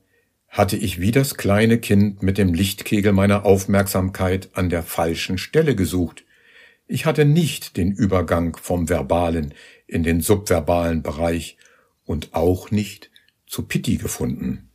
[0.49, 5.75] hatte ich wie das kleine Kind mit dem Lichtkegel meiner Aufmerksamkeit an der falschen Stelle
[5.75, 6.25] gesucht.
[6.87, 9.55] Ich hatte nicht den Übergang vom Verbalen
[9.87, 11.57] in den subverbalen Bereich
[12.05, 13.11] und auch nicht
[13.47, 14.71] zu Pitti gefunden.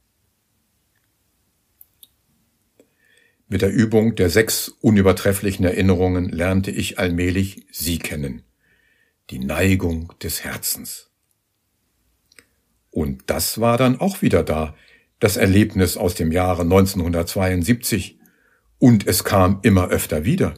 [3.52, 8.44] Mit der Übung der sechs unübertrefflichen Erinnerungen lernte ich allmählich sie kennen.
[9.30, 11.10] Die Neigung des Herzens.
[12.92, 14.74] Und das war dann auch wieder da,
[15.20, 18.20] das Erlebnis aus dem Jahre 1972.
[18.80, 20.54] Und es kam immer öfter wieder.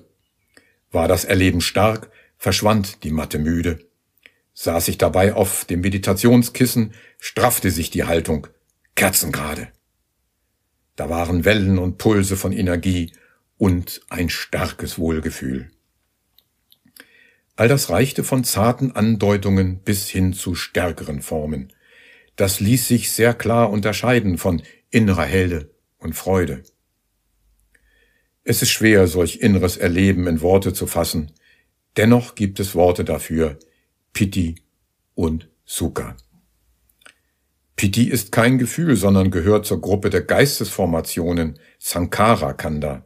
[0.92, 3.80] War das Erleben stark, verschwand die Matte müde.
[4.54, 8.46] Saß ich dabei auf dem Meditationskissen, straffte sich die Haltung,
[8.94, 9.70] kerzengerade.
[10.96, 13.14] Da waren Wellen und Pulse von Energie
[13.58, 15.72] und ein starkes Wohlgefühl.
[17.56, 21.72] All das reichte von zarten Andeutungen bis hin zu stärkeren Formen.
[22.36, 26.64] Das ließ sich sehr klar unterscheiden von innerer Helle und Freude.
[28.44, 31.32] Es ist schwer, solch inneres Erleben in Worte zu fassen.
[31.96, 33.58] Dennoch gibt es Worte dafür,
[34.14, 34.56] Piti
[35.14, 36.18] und Sukha.
[37.76, 43.06] Piti ist kein Gefühl, sondern gehört zur Gruppe der Geistesformationen Sankara Kanda.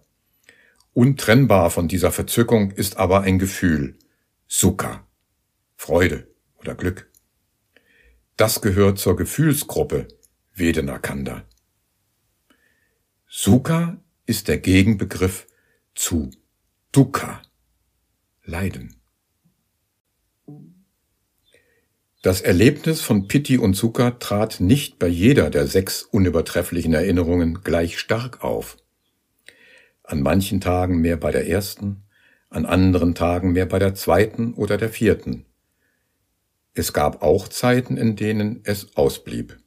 [0.93, 3.97] Untrennbar von dieser Verzückung ist aber ein Gefühl,
[4.47, 5.07] Sukha,
[5.75, 6.27] Freude
[6.59, 7.09] oder Glück.
[8.35, 10.07] Das gehört zur Gefühlsgruppe
[10.53, 11.43] Vedana Kanda.
[13.27, 15.47] Sukha ist der Gegenbegriff
[15.95, 16.31] zu
[16.91, 17.41] Dukkha,
[18.43, 18.96] Leiden.
[22.23, 27.99] Das Erlebnis von Pitti und Sukha trat nicht bei jeder der sechs unübertrefflichen Erinnerungen gleich
[27.99, 28.77] stark auf.
[30.03, 32.03] An manchen Tagen mehr bei der ersten,
[32.49, 35.45] an anderen Tagen mehr bei der zweiten oder der vierten.
[36.73, 39.57] Es gab auch Zeiten, in denen es ausblieb.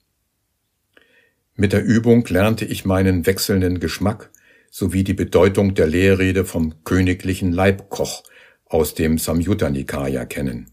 [1.54, 4.30] Mit der Übung lernte ich meinen wechselnden Geschmack
[4.70, 8.24] sowie die Bedeutung der Lehrrede vom königlichen Leibkoch
[8.64, 10.72] aus dem Samyutta Nikaya kennen.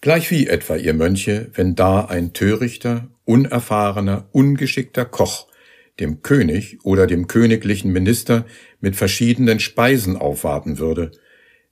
[0.00, 5.48] Gleich wie etwa ihr Mönche, wenn da ein törichter, unerfahrener, ungeschickter Koch
[5.98, 8.46] dem König oder dem königlichen Minister
[8.80, 11.10] mit verschiedenen Speisen aufwarten würde,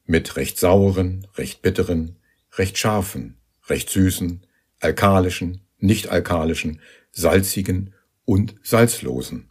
[0.04, 2.16] mit recht sauren, recht bitteren,
[2.56, 3.36] recht scharfen,
[3.68, 4.44] recht süßen,
[4.80, 6.80] alkalischen, nicht alkalischen,
[7.12, 9.48] salzigen und salzlosen.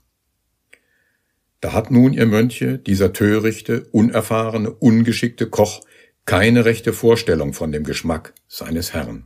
[1.61, 5.81] Da hat nun ihr Mönche, dieser törichte, unerfahrene, ungeschickte Koch,
[6.25, 9.25] keine rechte Vorstellung von dem Geschmack seines Herrn.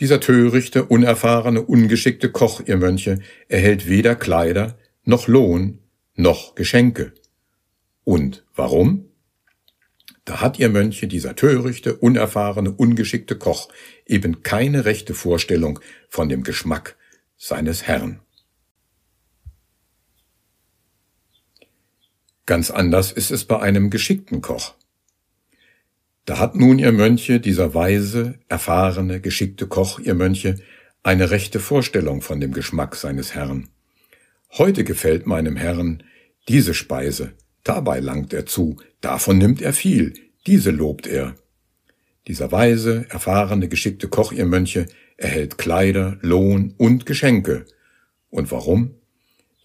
[0.00, 5.78] Dieser törichte, unerfahrene, ungeschickte Koch, ihr Mönche, erhält weder Kleider, noch Lohn,
[6.14, 7.12] noch Geschenke.
[8.04, 9.10] Und warum?
[10.24, 13.68] Da hat ihr Mönche, dieser törichte, unerfahrene, ungeschickte Koch,
[14.06, 16.96] eben keine rechte Vorstellung von dem Geschmack
[17.36, 18.20] seines Herrn.
[22.46, 24.74] Ganz anders ist es bei einem geschickten Koch.
[26.24, 30.56] Da hat nun ihr Mönche, dieser weise, erfahrene, geschickte Koch, ihr Mönche,
[31.02, 33.68] eine rechte Vorstellung von dem Geschmack seines Herrn.
[34.52, 36.04] Heute gefällt meinem Herrn
[36.48, 37.32] diese Speise,
[37.64, 40.14] dabei langt er zu, davon nimmt er viel,
[40.46, 41.34] diese lobt er.
[42.28, 47.66] Dieser weise, erfahrene, geschickte Koch, ihr Mönche, erhält Kleider, Lohn und Geschenke.
[48.30, 48.94] Und warum?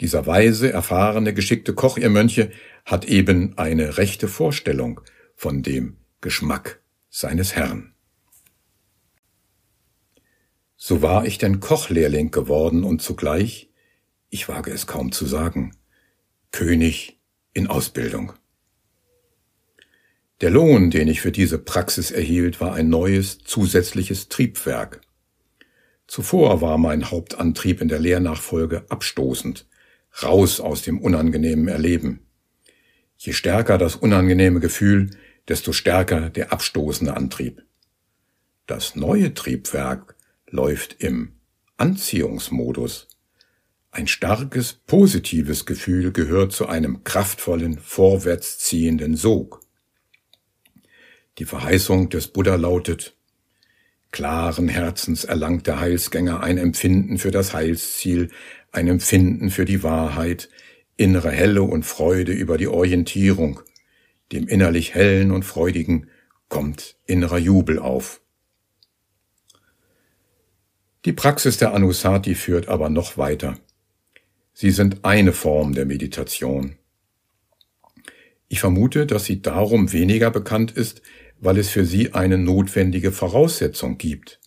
[0.01, 2.49] Dieser weise, erfahrene, geschickte Koch, ihr Mönche,
[2.83, 5.01] hat eben eine rechte Vorstellung
[5.35, 7.93] von dem Geschmack seines Herrn.
[10.75, 13.69] So war ich denn Kochlehrling geworden und zugleich,
[14.29, 15.75] ich wage es kaum zu sagen,
[16.51, 17.19] König
[17.53, 18.33] in Ausbildung.
[20.41, 25.01] Der Lohn, den ich für diese Praxis erhielt, war ein neues, zusätzliches Triebwerk.
[26.07, 29.67] Zuvor war mein Hauptantrieb in der Lehrnachfolge abstoßend,
[30.23, 32.21] raus aus dem unangenehmen Erleben.
[33.17, 35.09] Je stärker das unangenehme Gefühl,
[35.47, 37.63] desto stärker der abstoßende Antrieb.
[38.65, 40.15] Das neue Triebwerk
[40.49, 41.33] läuft im
[41.77, 43.07] Anziehungsmodus.
[43.91, 49.61] Ein starkes, positives Gefühl gehört zu einem kraftvollen, vorwärtsziehenden Sog.
[51.37, 53.15] Die Verheißung des Buddha lautet,
[54.11, 58.29] klaren Herzens erlangt der Heilsgänger ein Empfinden für das Heilsziel,
[58.71, 60.49] ein Empfinden für die Wahrheit,
[60.97, 63.61] innere Helle und Freude über die Orientierung,
[64.31, 66.07] dem innerlich hellen und freudigen
[66.49, 68.21] kommt innerer Jubel auf.
[71.05, 73.57] Die Praxis der Anusati führt aber noch weiter.
[74.53, 76.75] Sie sind eine Form der Meditation.
[78.49, 81.01] Ich vermute, dass sie darum weniger bekannt ist,
[81.39, 84.39] weil es für sie eine notwendige Voraussetzung gibt.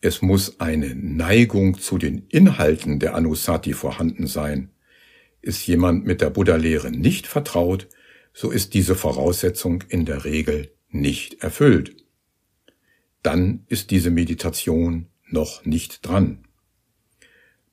[0.00, 4.70] Es muss eine Neigung zu den Inhalten der Anusati vorhanden sein.
[5.42, 7.88] Ist jemand mit der Buddha-Lehre nicht vertraut,
[8.32, 11.96] so ist diese Voraussetzung in der Regel nicht erfüllt.
[13.22, 16.44] Dann ist diese Meditation noch nicht dran.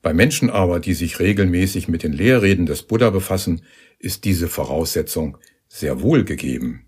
[0.02, 3.63] Bei Menschen aber, die sich regelmäßig mit den Lehrreden des Buddha befassen,
[3.98, 6.86] ist diese Voraussetzung sehr wohl gegeben.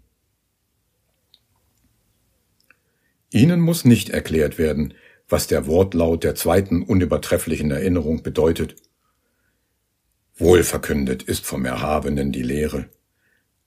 [3.31, 4.93] Ihnen muss nicht erklärt werden,
[5.27, 8.75] was der Wortlaut der zweiten unübertrefflichen Erinnerung bedeutet.
[10.35, 12.89] Wohlverkündet ist vom Erhabenen die Lehre,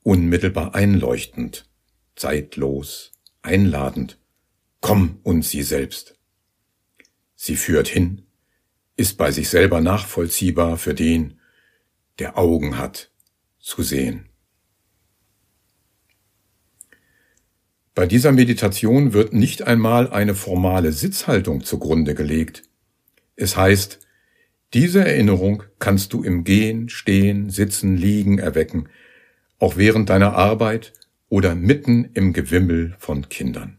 [0.05, 1.69] unmittelbar einleuchtend,
[2.15, 3.13] zeitlos,
[3.43, 4.19] einladend,
[4.81, 6.17] komm uns sie selbst.
[7.35, 8.23] Sie führt hin,
[8.97, 11.41] ist bei sich selber nachvollziehbar für den,
[12.21, 13.11] der Augen hat,
[13.59, 14.29] zu sehen.
[17.95, 22.65] Bei dieser Meditation wird nicht einmal eine formale Sitzhaltung zugrunde gelegt.
[23.37, 24.01] Es heißt,
[24.75, 28.89] diese Erinnerung kannst du im Gehen, Stehen, Sitzen, Liegen erwecken,
[29.65, 30.93] auch während deiner Arbeit
[31.31, 33.79] oder mitten im Gewimmel von Kindern.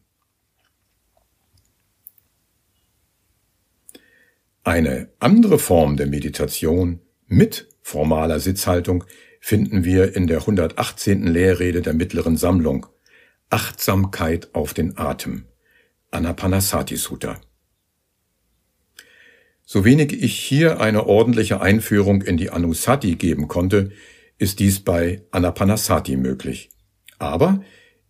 [4.63, 9.03] Eine andere Form der Meditation mit formaler Sitzhaltung
[9.39, 11.27] finden wir in der 118.
[11.27, 12.87] Lehrrede der mittleren Sammlung
[13.51, 15.45] Achtsamkeit auf den Atem
[16.09, 17.39] Anapanasati Sutta.
[19.63, 23.91] So wenig ich hier eine ordentliche Einführung in die Anusati geben konnte,
[24.37, 26.69] ist dies bei Anapanasati möglich.
[27.19, 27.63] Aber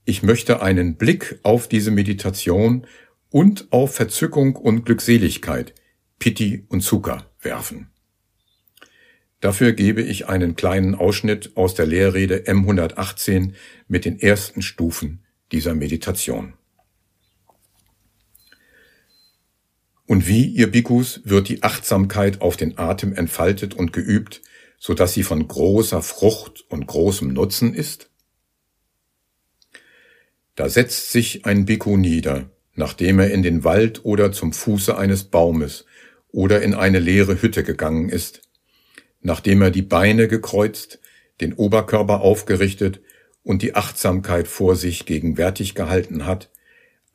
[0.05, 2.85] ich möchte einen Blick auf diese Meditation
[3.29, 5.73] und auf Verzückung und Glückseligkeit–
[6.19, 7.89] Pitti und Zucker werfen.
[9.41, 13.53] Dafür gebe ich einen kleinen Ausschnitt aus der Lehrrede M118
[13.87, 16.53] mit den ersten Stufen dieser Meditation.
[20.07, 24.41] Und wie, ihr Bhikkhus, wird die Achtsamkeit auf den Atem entfaltet und geübt,
[24.85, 28.11] so dass sie von großer Frucht und großem Nutzen ist?
[30.53, 35.23] Da setzt sich ein Bhikkhu nieder, nachdem er in den Wald oder zum Fuße eines
[35.23, 35.87] Baumes
[36.27, 38.43] oder in eine leere Hütte gegangen ist.
[39.21, 40.99] Nachdem er die Beine gekreuzt,
[41.41, 43.01] den Oberkörper aufgerichtet
[43.41, 46.51] und die Achtsamkeit vor sich gegenwärtig gehalten hat,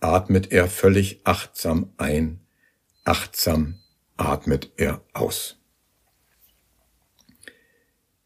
[0.01, 2.41] atmet er völlig achtsam ein,
[3.05, 3.79] achtsam
[4.17, 5.60] atmet er aus.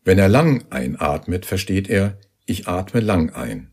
[0.05, 3.73] Wenn er lang einatmet, versteht er, ich atme lang ein.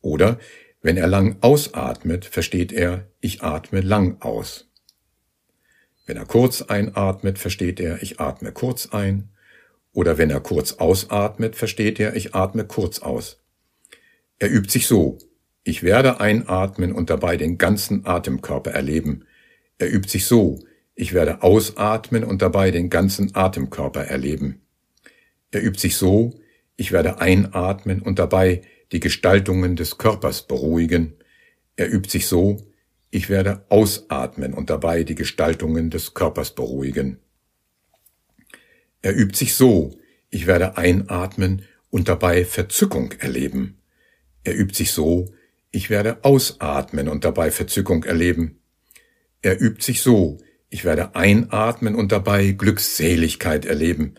[0.00, 0.38] Oder
[0.82, 4.68] wenn er lang ausatmet, versteht er, ich atme lang aus.
[6.04, 9.30] Wenn er kurz einatmet, versteht er, ich atme kurz ein.
[9.92, 13.40] Oder wenn er kurz ausatmet, versteht er, ich atme kurz aus.
[14.38, 15.18] Er übt sich so.
[15.62, 19.24] Ich werde einatmen und dabei den ganzen Atemkörper erleben.
[19.78, 20.58] Er übt sich so.
[20.94, 24.65] Ich werde ausatmen und dabei den ganzen Atemkörper erleben.
[25.56, 26.38] Er übt sich so.
[26.76, 28.60] Ich werde einatmen und dabei
[28.92, 31.14] die Gestaltungen des Körpers beruhigen.
[31.76, 32.58] Er übt sich so.
[33.10, 37.20] Ich werde ausatmen und dabei die Gestaltungen des Körpers beruhigen.
[39.00, 39.98] Er übt sich so.
[40.28, 43.78] Ich werde einatmen und dabei Verzückung erleben.
[44.44, 45.32] Er übt sich so.
[45.70, 48.60] Ich werde ausatmen und dabei Verzückung erleben.
[49.40, 50.36] Er übt sich so.
[50.68, 54.16] Ich werde einatmen und dabei Glückseligkeit erleben.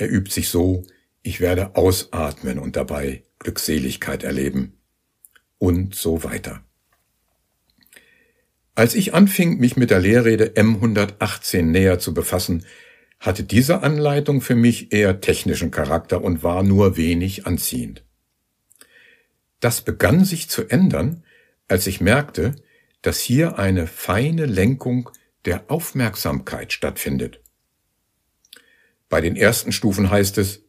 [0.00, 0.82] Er übt sich so.
[1.20, 4.78] Ich werde ausatmen und dabei Glückseligkeit erleben.
[5.58, 6.64] Und so weiter.
[8.74, 12.64] Als ich anfing, mich mit der Lehrrede M118 näher zu befassen,
[13.18, 18.02] hatte diese Anleitung für mich eher technischen Charakter und war nur wenig anziehend.
[19.60, 21.24] Das begann sich zu ändern,
[21.68, 22.56] als ich merkte,
[23.02, 25.10] dass hier eine feine Lenkung
[25.44, 27.42] der Aufmerksamkeit stattfindet.
[29.10, 30.62] Bei den ersten Stufen heißt es,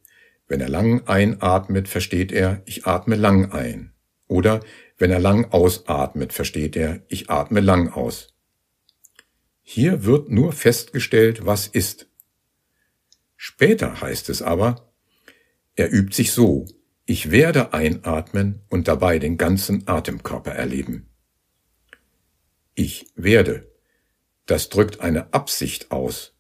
[0.50, 3.94] wenn er lang einatmet, versteht er, ich atme lang ein.
[4.28, 4.60] Oder
[4.98, 8.34] wenn er lang ausatmet, versteht er, ich atme lang aus.
[9.62, 12.08] Hier wird nur festgestellt, was ist.
[13.38, 14.92] Später heißt es aber,
[15.76, 16.66] er übt sich so,
[17.06, 21.10] ich werde einatmen und dabei den ganzen Atemkörper erleben.
[22.74, 23.72] Ich werde.
[24.48, 26.34] Das drückt eine Absicht aus.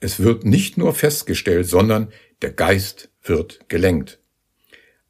[0.00, 4.18] Es wird nicht nur festgestellt, sondern der Geist wird gelenkt.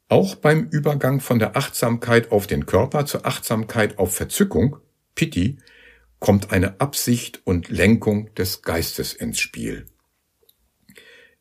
[0.09, 4.77] Auch beim Übergang von der Achtsamkeit auf den Körper zur Achtsamkeit auf Verzückung,
[5.15, 5.57] Pitti,
[6.19, 9.85] kommt eine Absicht und Lenkung des Geistes ins Spiel.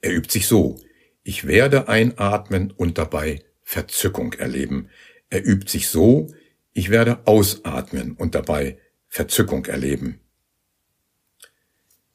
[0.01, 0.81] Er übt sich so,
[1.25, 4.89] ich werde einatmen und dabei Verzückung erleben.
[5.29, 6.29] Er übt sich so,
[6.73, 8.79] ich werde ausatmen und dabei
[9.09, 10.21] Verzückung erleben.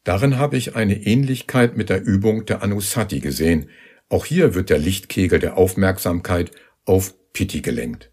[0.06, 3.70] Darin habe ich eine Ähnlichkeit mit der Übung der Anusati gesehen,
[4.08, 6.52] auch hier wird der Lichtkegel der Aufmerksamkeit
[6.86, 8.12] auf Pitti gelenkt.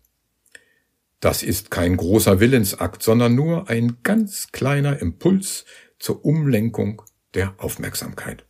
[1.20, 5.66] Das ist kein großer Willensakt, sondern nur ein ganz kleiner Impuls
[5.98, 7.02] zur Umlenkung
[7.34, 8.46] der Aufmerksamkeit.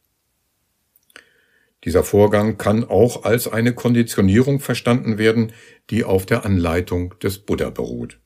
[1.85, 5.53] Dieser Vorgang kann auch als eine Konditionierung verstanden werden,
[5.91, 8.22] die auf der Anleitung des Buddha beruht.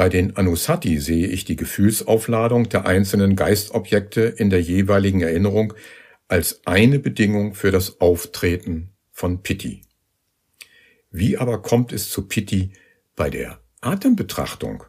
[0.00, 5.74] Bei den Anusati sehe ich die Gefühlsaufladung der einzelnen Geistobjekte in der jeweiligen Erinnerung
[6.26, 9.82] als eine Bedingung für das Auftreten von Pitti.
[11.10, 12.72] Wie aber kommt es zu Pitti
[13.14, 14.84] bei der Atembetrachtung?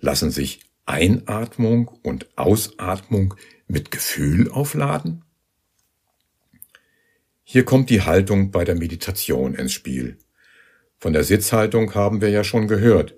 [0.00, 3.34] Lassen sich Einatmung und Ausatmung
[3.68, 5.24] mit Gefühl aufladen?
[7.44, 10.18] Hier kommt die Haltung bei der Meditation ins Spiel.
[10.98, 13.14] Von der Sitzhaltung haben wir ja schon gehört.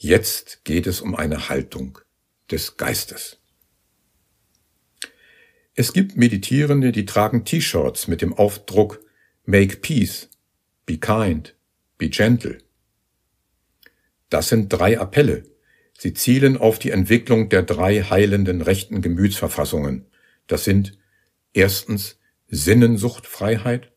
[0.00, 1.98] Jetzt geht es um eine Haltung
[2.52, 3.38] des Geistes.
[5.74, 9.00] Es gibt Meditierende, die tragen T-Shirts mit dem Aufdruck
[9.44, 10.30] Make Peace,
[10.86, 11.56] Be Kind,
[11.98, 12.58] Be Gentle.
[14.30, 15.42] Das sind drei Appelle.
[15.98, 20.06] Sie zielen auf die Entwicklung der drei heilenden rechten Gemütsverfassungen.
[20.46, 20.96] Das sind
[21.52, 23.90] erstens Sinnensuchtfreiheit,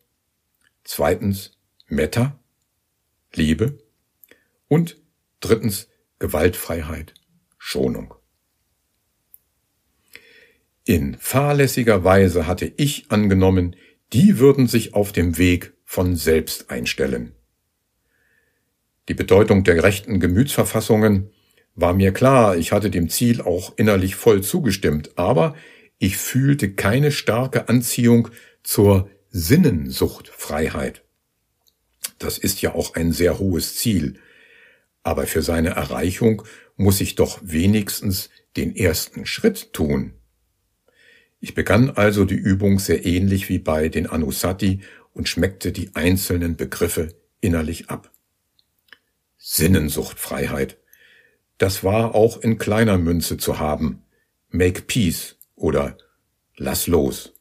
[0.83, 2.39] zweitens Metta,
[3.35, 3.77] Liebe
[4.67, 4.97] und
[5.41, 5.90] drittens
[6.21, 7.15] Gewaltfreiheit,
[7.57, 8.13] Schonung.
[10.85, 13.75] In fahrlässiger Weise hatte ich angenommen,
[14.13, 17.33] die würden sich auf dem Weg von selbst einstellen.
[19.09, 21.31] Die Bedeutung der rechten Gemütsverfassungen
[21.73, 25.55] war mir klar, ich hatte dem Ziel auch innerlich voll zugestimmt, aber
[25.97, 28.29] ich fühlte keine starke Anziehung
[28.61, 31.03] zur Sinnensuchtfreiheit.
[32.19, 34.19] Das ist ja auch ein sehr hohes Ziel,
[35.03, 36.43] aber für seine Erreichung
[36.75, 40.13] muss ich doch wenigstens den ersten Schritt tun.
[41.39, 44.81] Ich begann also die Übung sehr ähnlich wie bei den Anusati
[45.13, 48.11] und schmeckte die einzelnen Begriffe innerlich ab.
[49.37, 50.77] Sinnensuchtfreiheit.
[51.57, 54.03] Das war auch in kleiner Münze zu haben.
[54.49, 55.97] Make Peace oder
[56.57, 57.33] Lass los.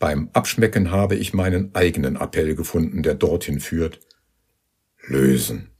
[0.00, 4.00] Beim Abschmecken habe ich meinen eigenen Appell gefunden, der dorthin führt.
[5.06, 5.71] Lösen.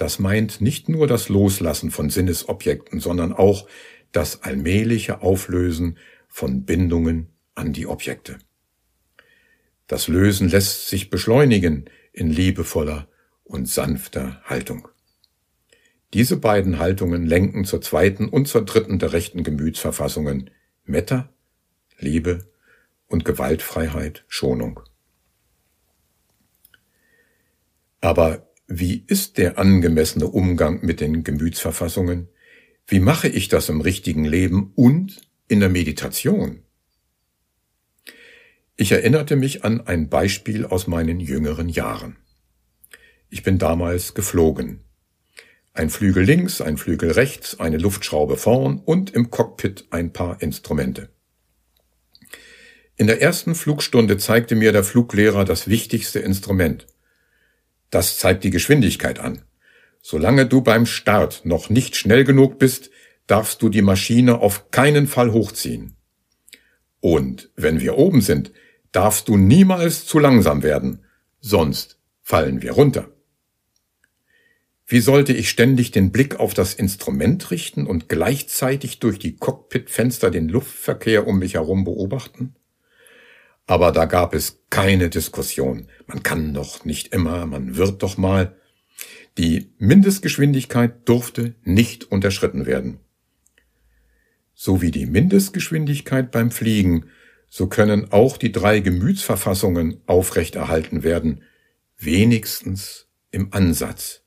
[0.00, 3.68] Das meint nicht nur das Loslassen von Sinnesobjekten, sondern auch
[4.12, 8.38] das allmähliche Auflösen von Bindungen an die Objekte.
[9.88, 13.08] Das Lösen lässt sich beschleunigen in liebevoller
[13.44, 14.88] und sanfter Haltung.
[16.14, 20.48] Diese beiden Haltungen lenken zur zweiten und zur dritten der rechten Gemütsverfassungen
[20.84, 21.28] Metta,
[21.98, 22.48] Liebe
[23.06, 24.80] und Gewaltfreiheit, Schonung.
[28.00, 32.28] Aber wie ist der angemessene Umgang mit den Gemütsverfassungen?
[32.86, 36.62] Wie mache ich das im richtigen Leben und in der Meditation?
[38.76, 42.16] Ich erinnerte mich an ein Beispiel aus meinen jüngeren Jahren.
[43.28, 44.84] Ich bin damals geflogen.
[45.72, 51.08] Ein Flügel links, ein Flügel rechts, eine Luftschraube vorn und im Cockpit ein paar Instrumente.
[52.94, 56.86] In der ersten Flugstunde zeigte mir der Fluglehrer das wichtigste Instrument–
[57.90, 59.42] das zeigt die Geschwindigkeit an.
[60.02, 62.90] Solange du beim Start noch nicht schnell genug bist,
[63.26, 65.96] darfst du die Maschine auf keinen Fall hochziehen.
[67.00, 68.52] Und wenn wir oben sind,
[68.92, 71.04] darfst du niemals zu langsam werden,
[71.40, 73.08] sonst fallen wir runter.
[74.86, 80.32] Wie sollte ich ständig den Blick auf das Instrument richten und gleichzeitig durch die Cockpitfenster
[80.32, 82.56] den Luftverkehr um mich herum beobachten?
[83.70, 85.86] Aber da gab es keine Diskussion.
[86.08, 88.56] Man kann doch nicht immer, man wird doch mal.
[89.38, 92.98] Die Mindestgeschwindigkeit durfte nicht unterschritten werden.
[94.54, 97.10] So wie die Mindestgeschwindigkeit beim Fliegen,
[97.48, 101.44] so können auch die drei Gemütsverfassungen aufrechterhalten werden,
[101.96, 104.24] wenigstens im Ansatz.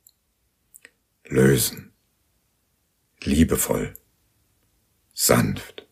[1.28, 1.92] Lösen.
[3.22, 3.94] Liebevoll.
[5.14, 5.83] Sanft.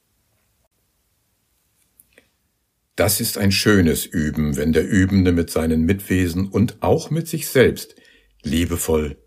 [3.01, 7.47] Das ist ein schönes Üben, wenn der Übende mit seinen Mitwesen und auch mit sich
[7.47, 7.95] selbst
[8.43, 9.17] liebevoll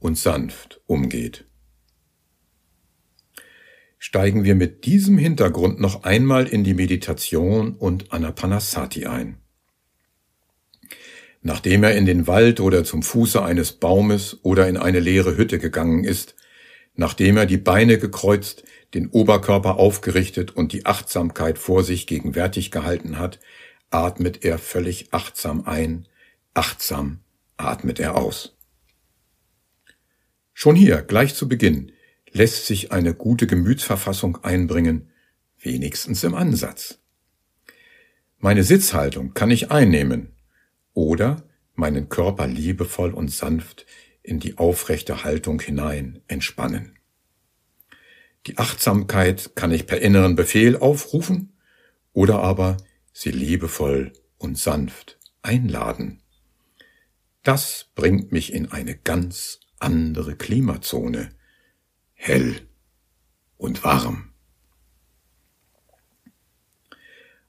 [0.00, 1.44] und sanft umgeht.
[3.96, 9.36] Steigen wir mit diesem Hintergrund noch einmal in die Meditation und Anapanasati ein.
[11.42, 15.60] Nachdem er in den Wald oder zum Fuße eines Baumes oder in eine leere Hütte
[15.60, 16.34] gegangen ist,
[16.96, 18.64] nachdem er die Beine gekreuzt,
[18.94, 23.40] den Oberkörper aufgerichtet und die Achtsamkeit vor sich gegenwärtig gehalten hat,
[23.90, 26.08] atmet er völlig achtsam ein,
[26.54, 27.20] achtsam
[27.56, 28.56] atmet er aus.
[30.52, 31.92] Schon hier, gleich zu Beginn,
[32.30, 35.10] lässt sich eine gute Gemütsverfassung einbringen,
[35.58, 36.98] wenigstens im Ansatz.
[38.38, 40.32] Meine Sitzhaltung kann ich einnehmen
[40.94, 43.86] oder meinen Körper liebevoll und sanft
[44.22, 46.98] in die aufrechte Haltung hinein entspannen.
[48.46, 51.56] Die Achtsamkeit kann ich per inneren Befehl aufrufen
[52.12, 52.76] oder aber
[53.12, 56.22] sie liebevoll und sanft einladen.
[57.42, 61.30] Das bringt mich in eine ganz andere Klimazone,
[62.14, 62.68] hell
[63.56, 64.32] und warm.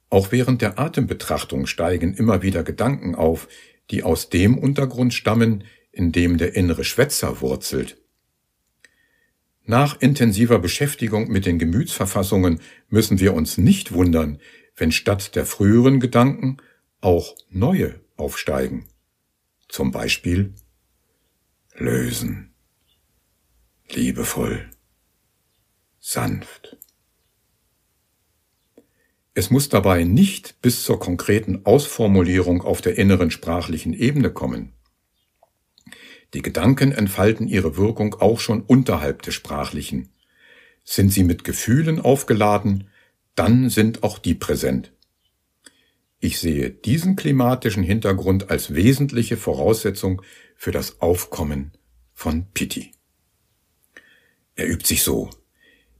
[0.10, 3.48] Auch während der Atembetrachtung steigen immer wieder Gedanken auf,
[3.90, 8.03] die aus dem Untergrund stammen, in dem der innere Schwätzer wurzelt.
[9.66, 12.60] Nach intensiver Beschäftigung mit den Gemütsverfassungen
[12.90, 14.40] müssen wir uns nicht wundern,
[14.76, 16.58] wenn statt der früheren Gedanken
[17.00, 18.88] auch neue aufsteigen.
[19.70, 20.54] Zum Beispiel
[21.76, 22.54] lösen,
[23.90, 24.70] liebevoll,
[26.00, 26.78] sanft.
[29.34, 34.74] Es muss dabei nicht bis zur konkreten Ausformulierung auf der inneren sprachlichen Ebene kommen.
[36.34, 40.10] Die Gedanken entfalten ihre Wirkung auch schon unterhalb des Sprachlichen.
[40.84, 42.90] Sind sie mit Gefühlen aufgeladen,
[43.36, 44.92] dann sind auch die präsent.
[46.20, 50.22] Ich sehe diesen klimatischen Hintergrund als wesentliche Voraussetzung
[50.56, 51.74] für das Aufkommen
[52.14, 52.92] von Pitti.
[54.56, 55.30] Er übt sich so.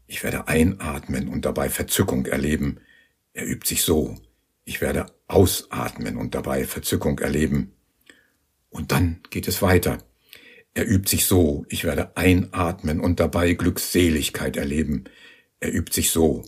[0.08, 2.80] Ich werde einatmen und dabei Verzückung erleben,
[3.34, 4.16] er übt sich so.
[4.64, 7.74] Ich werde ausatmen und dabei Verzückung erleben.
[8.70, 9.98] Und dann geht es weiter.
[10.74, 11.66] Er übt sich so.
[11.70, 15.06] Ich werde einatmen und dabei Glückseligkeit erleben.
[15.60, 16.44] Er übt sich so.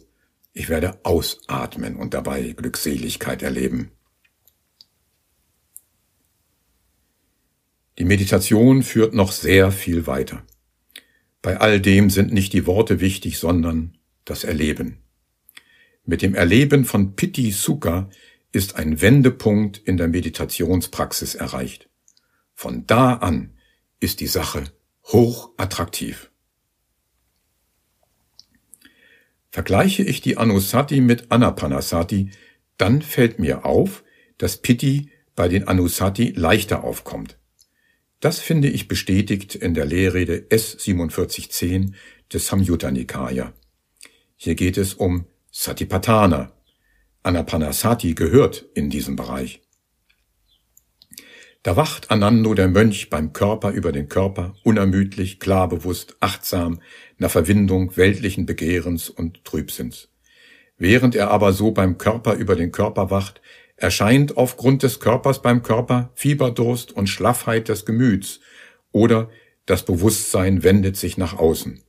[0.53, 3.91] Ich werde ausatmen und dabei Glückseligkeit erleben.
[7.97, 10.43] Die Meditation führt noch sehr viel weiter.
[11.41, 14.97] Bei all dem sind nicht die Worte wichtig, sondern das Erleben.
[16.03, 18.09] Mit dem Erleben von Pitti Sukha
[18.51, 21.89] ist ein Wendepunkt in der Meditationspraxis erreicht.
[22.53, 23.55] Von da an
[24.00, 24.66] ist die Sache
[25.06, 26.32] hoch attraktiv.
[29.50, 32.32] Vergleiche ich die Anusati mit Anapanasati,
[32.78, 34.04] dann fällt mir auf,
[34.38, 37.38] dass Pitti bei den Anusati leichter aufkommt.
[38.20, 41.93] Das finde ich bestätigt in der Lehrrede S4710
[42.34, 43.54] des Samyutta Nikaya.
[44.36, 46.52] Hier geht es um Satipatthana.
[47.24, 49.62] Anapanasati gehört in diesem Bereich.
[51.66, 56.80] Da wacht Anando der Mönch beim Körper über den Körper, unermüdlich, klarbewusst, achtsam,
[57.18, 60.09] nach Verwindung weltlichen Begehrens und Trübsinns.
[60.78, 63.41] Während er aber so beim Körper über den Körper wacht,
[63.78, 68.41] erscheint aufgrund des Körpers beim Körper Fieberdurst und Schlaffheit des Gemüts
[68.91, 69.32] oder
[69.66, 71.82] das Bewusstsein wendet sich nach außen.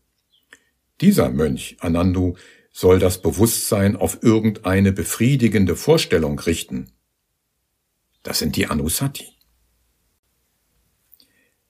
[1.02, 2.38] Dieser Mönch, Anando,
[2.72, 6.92] soll das Bewusstsein auf irgendeine befriedigende Vorstellung richten.
[8.22, 9.35] Das sind die Anusati.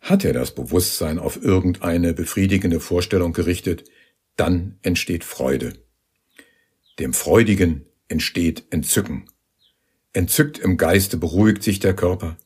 [0.06, 3.90] Hat er das Bewusstsein auf irgendeine befriedigende Vorstellung gerichtet,
[4.36, 5.72] dann entsteht Freude.
[7.00, 9.28] Dem Freudigen entsteht Entzücken.
[10.12, 12.38] Entzückt im Geiste beruhigt sich der Körper,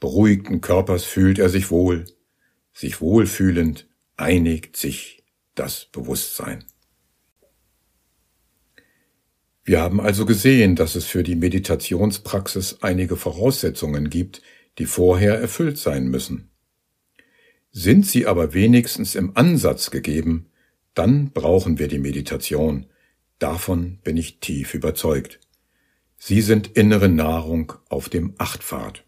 [0.00, 2.04] beruhigten Körpers fühlt er sich wohl,
[2.74, 3.88] sich wohlfühlend
[4.18, 6.62] einigt sich das Bewusstsein.
[9.64, 14.42] Wir haben also gesehen, dass es für die Meditationspraxis einige Voraussetzungen gibt,
[14.76, 16.50] die vorher erfüllt sein müssen.
[17.70, 20.46] Sind sie aber wenigstens im Ansatz gegeben,
[20.94, 22.86] dann brauchen wir die Meditation.
[23.38, 25.38] Davon bin ich tief überzeugt.
[26.16, 29.04] Sie sind innere Nahrung auf dem Achtpfad.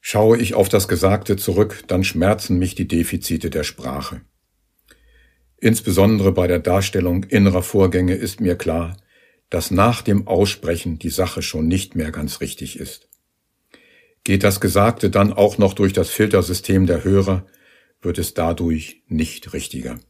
[0.00, 4.20] Schaue ich auf das Gesagte zurück, dann schmerzen mich die Defizite der Sprache.
[5.56, 8.98] Insbesondere bei der Darstellung innerer Vorgänge ist mir klar,
[9.48, 13.08] dass nach dem Aussprechen die Sache schon nicht mehr ganz richtig ist.
[14.24, 17.46] Geht das Gesagte dann auch noch durch das Filtersystem der Hörer,
[18.00, 20.00] wird es dadurch nicht richtiger.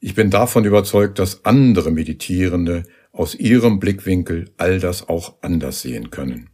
[0.00, 6.10] Ich bin davon überzeugt, dass andere Meditierende aus ihrem Blickwinkel all das auch anders sehen
[6.10, 6.50] können.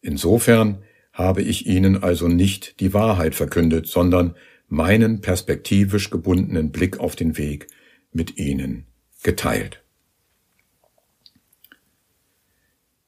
[0.00, 0.82] Insofern
[1.12, 4.36] habe ich Ihnen also nicht die Wahrheit verkündet, sondern
[4.68, 7.66] meinen perspektivisch gebundenen Blick auf den Weg
[8.12, 8.86] mit Ihnen
[9.22, 9.79] geteilt.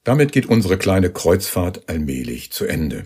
[0.05, 3.05] Damit geht unsere kleine Kreuzfahrt allmählich zu Ende.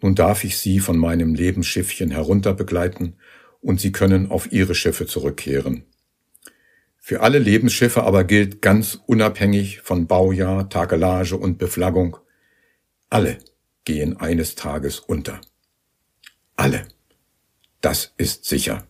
[0.00, 3.16] Nun darf ich Sie von meinem Lebensschiffchen herunter begleiten
[3.60, 5.84] und Sie können auf Ihre Schiffe zurückkehren.
[6.96, 12.18] Für alle Lebensschiffe aber gilt ganz unabhängig von Baujahr, Tagelage und Beflaggung,
[13.10, 13.38] alle
[13.84, 15.40] gehen eines Tages unter.
[16.56, 16.86] Alle.
[17.80, 18.87] Das ist sicher.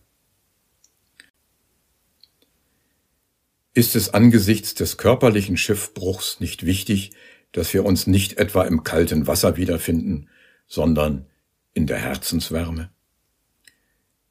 [3.79, 7.11] Ist es angesichts des körperlichen Schiffbruchs nicht wichtig,
[7.53, 10.27] dass wir uns nicht etwa im kalten Wasser wiederfinden,
[10.67, 11.27] sondern
[11.73, 12.89] in der Herzenswärme?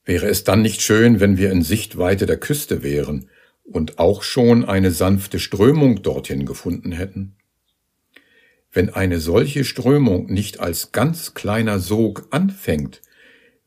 [0.05, 3.30] Wäre es dann nicht schön, wenn wir in Sichtweite der Küste wären
[3.64, 7.34] und auch schon eine sanfte Strömung dorthin gefunden hätten?
[8.70, 13.01] Wenn eine solche Strömung nicht als ganz kleiner Sog anfängt,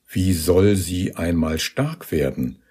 [0.08, 2.62] wie soll sie einmal stark werden?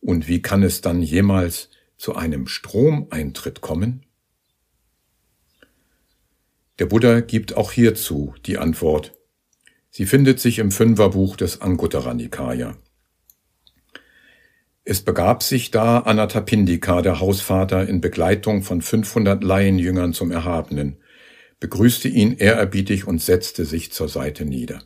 [0.00, 1.68] Und wie kann es dann jemals
[1.98, 4.06] zu einem Stromeintritt kommen?
[6.78, 9.12] Der Buddha gibt auch hierzu die Antwort.
[9.90, 12.76] Sie findet sich im Fünferbuch des Anguttara Nikaya.
[14.84, 20.96] Es begab sich da Anathapindika, der Hausvater, in Begleitung von 500 Laienjüngern zum Erhabenen,
[21.60, 24.82] begrüßte ihn ehrerbietig und setzte sich zur Seite nieder.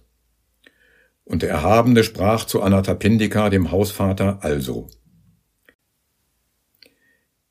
[1.25, 4.89] Und der Erhabene sprach zu Anathapindika, dem Hausvater, also.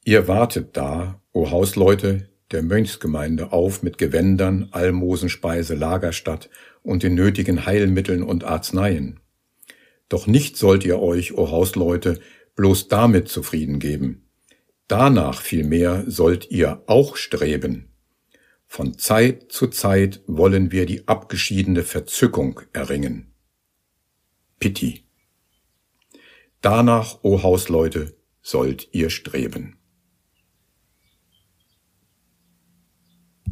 [0.03, 6.49] Ihr wartet da, o Hausleute, der Mönchsgemeinde auf mit Gewändern, Almosen, Speise, Lagerstatt
[6.81, 9.19] und den nötigen Heilmitteln und Arzneien.
[10.09, 12.19] Doch nicht sollt ihr euch, o Hausleute,
[12.55, 14.27] bloß damit zufrieden geben.
[14.87, 17.87] Danach vielmehr sollt ihr auch streben.
[18.67, 23.33] Von Zeit zu Zeit wollen wir die abgeschiedene Verzückung erringen.
[24.59, 25.05] Pitti.
[26.59, 29.77] Danach, o Hausleute, sollt ihr streben.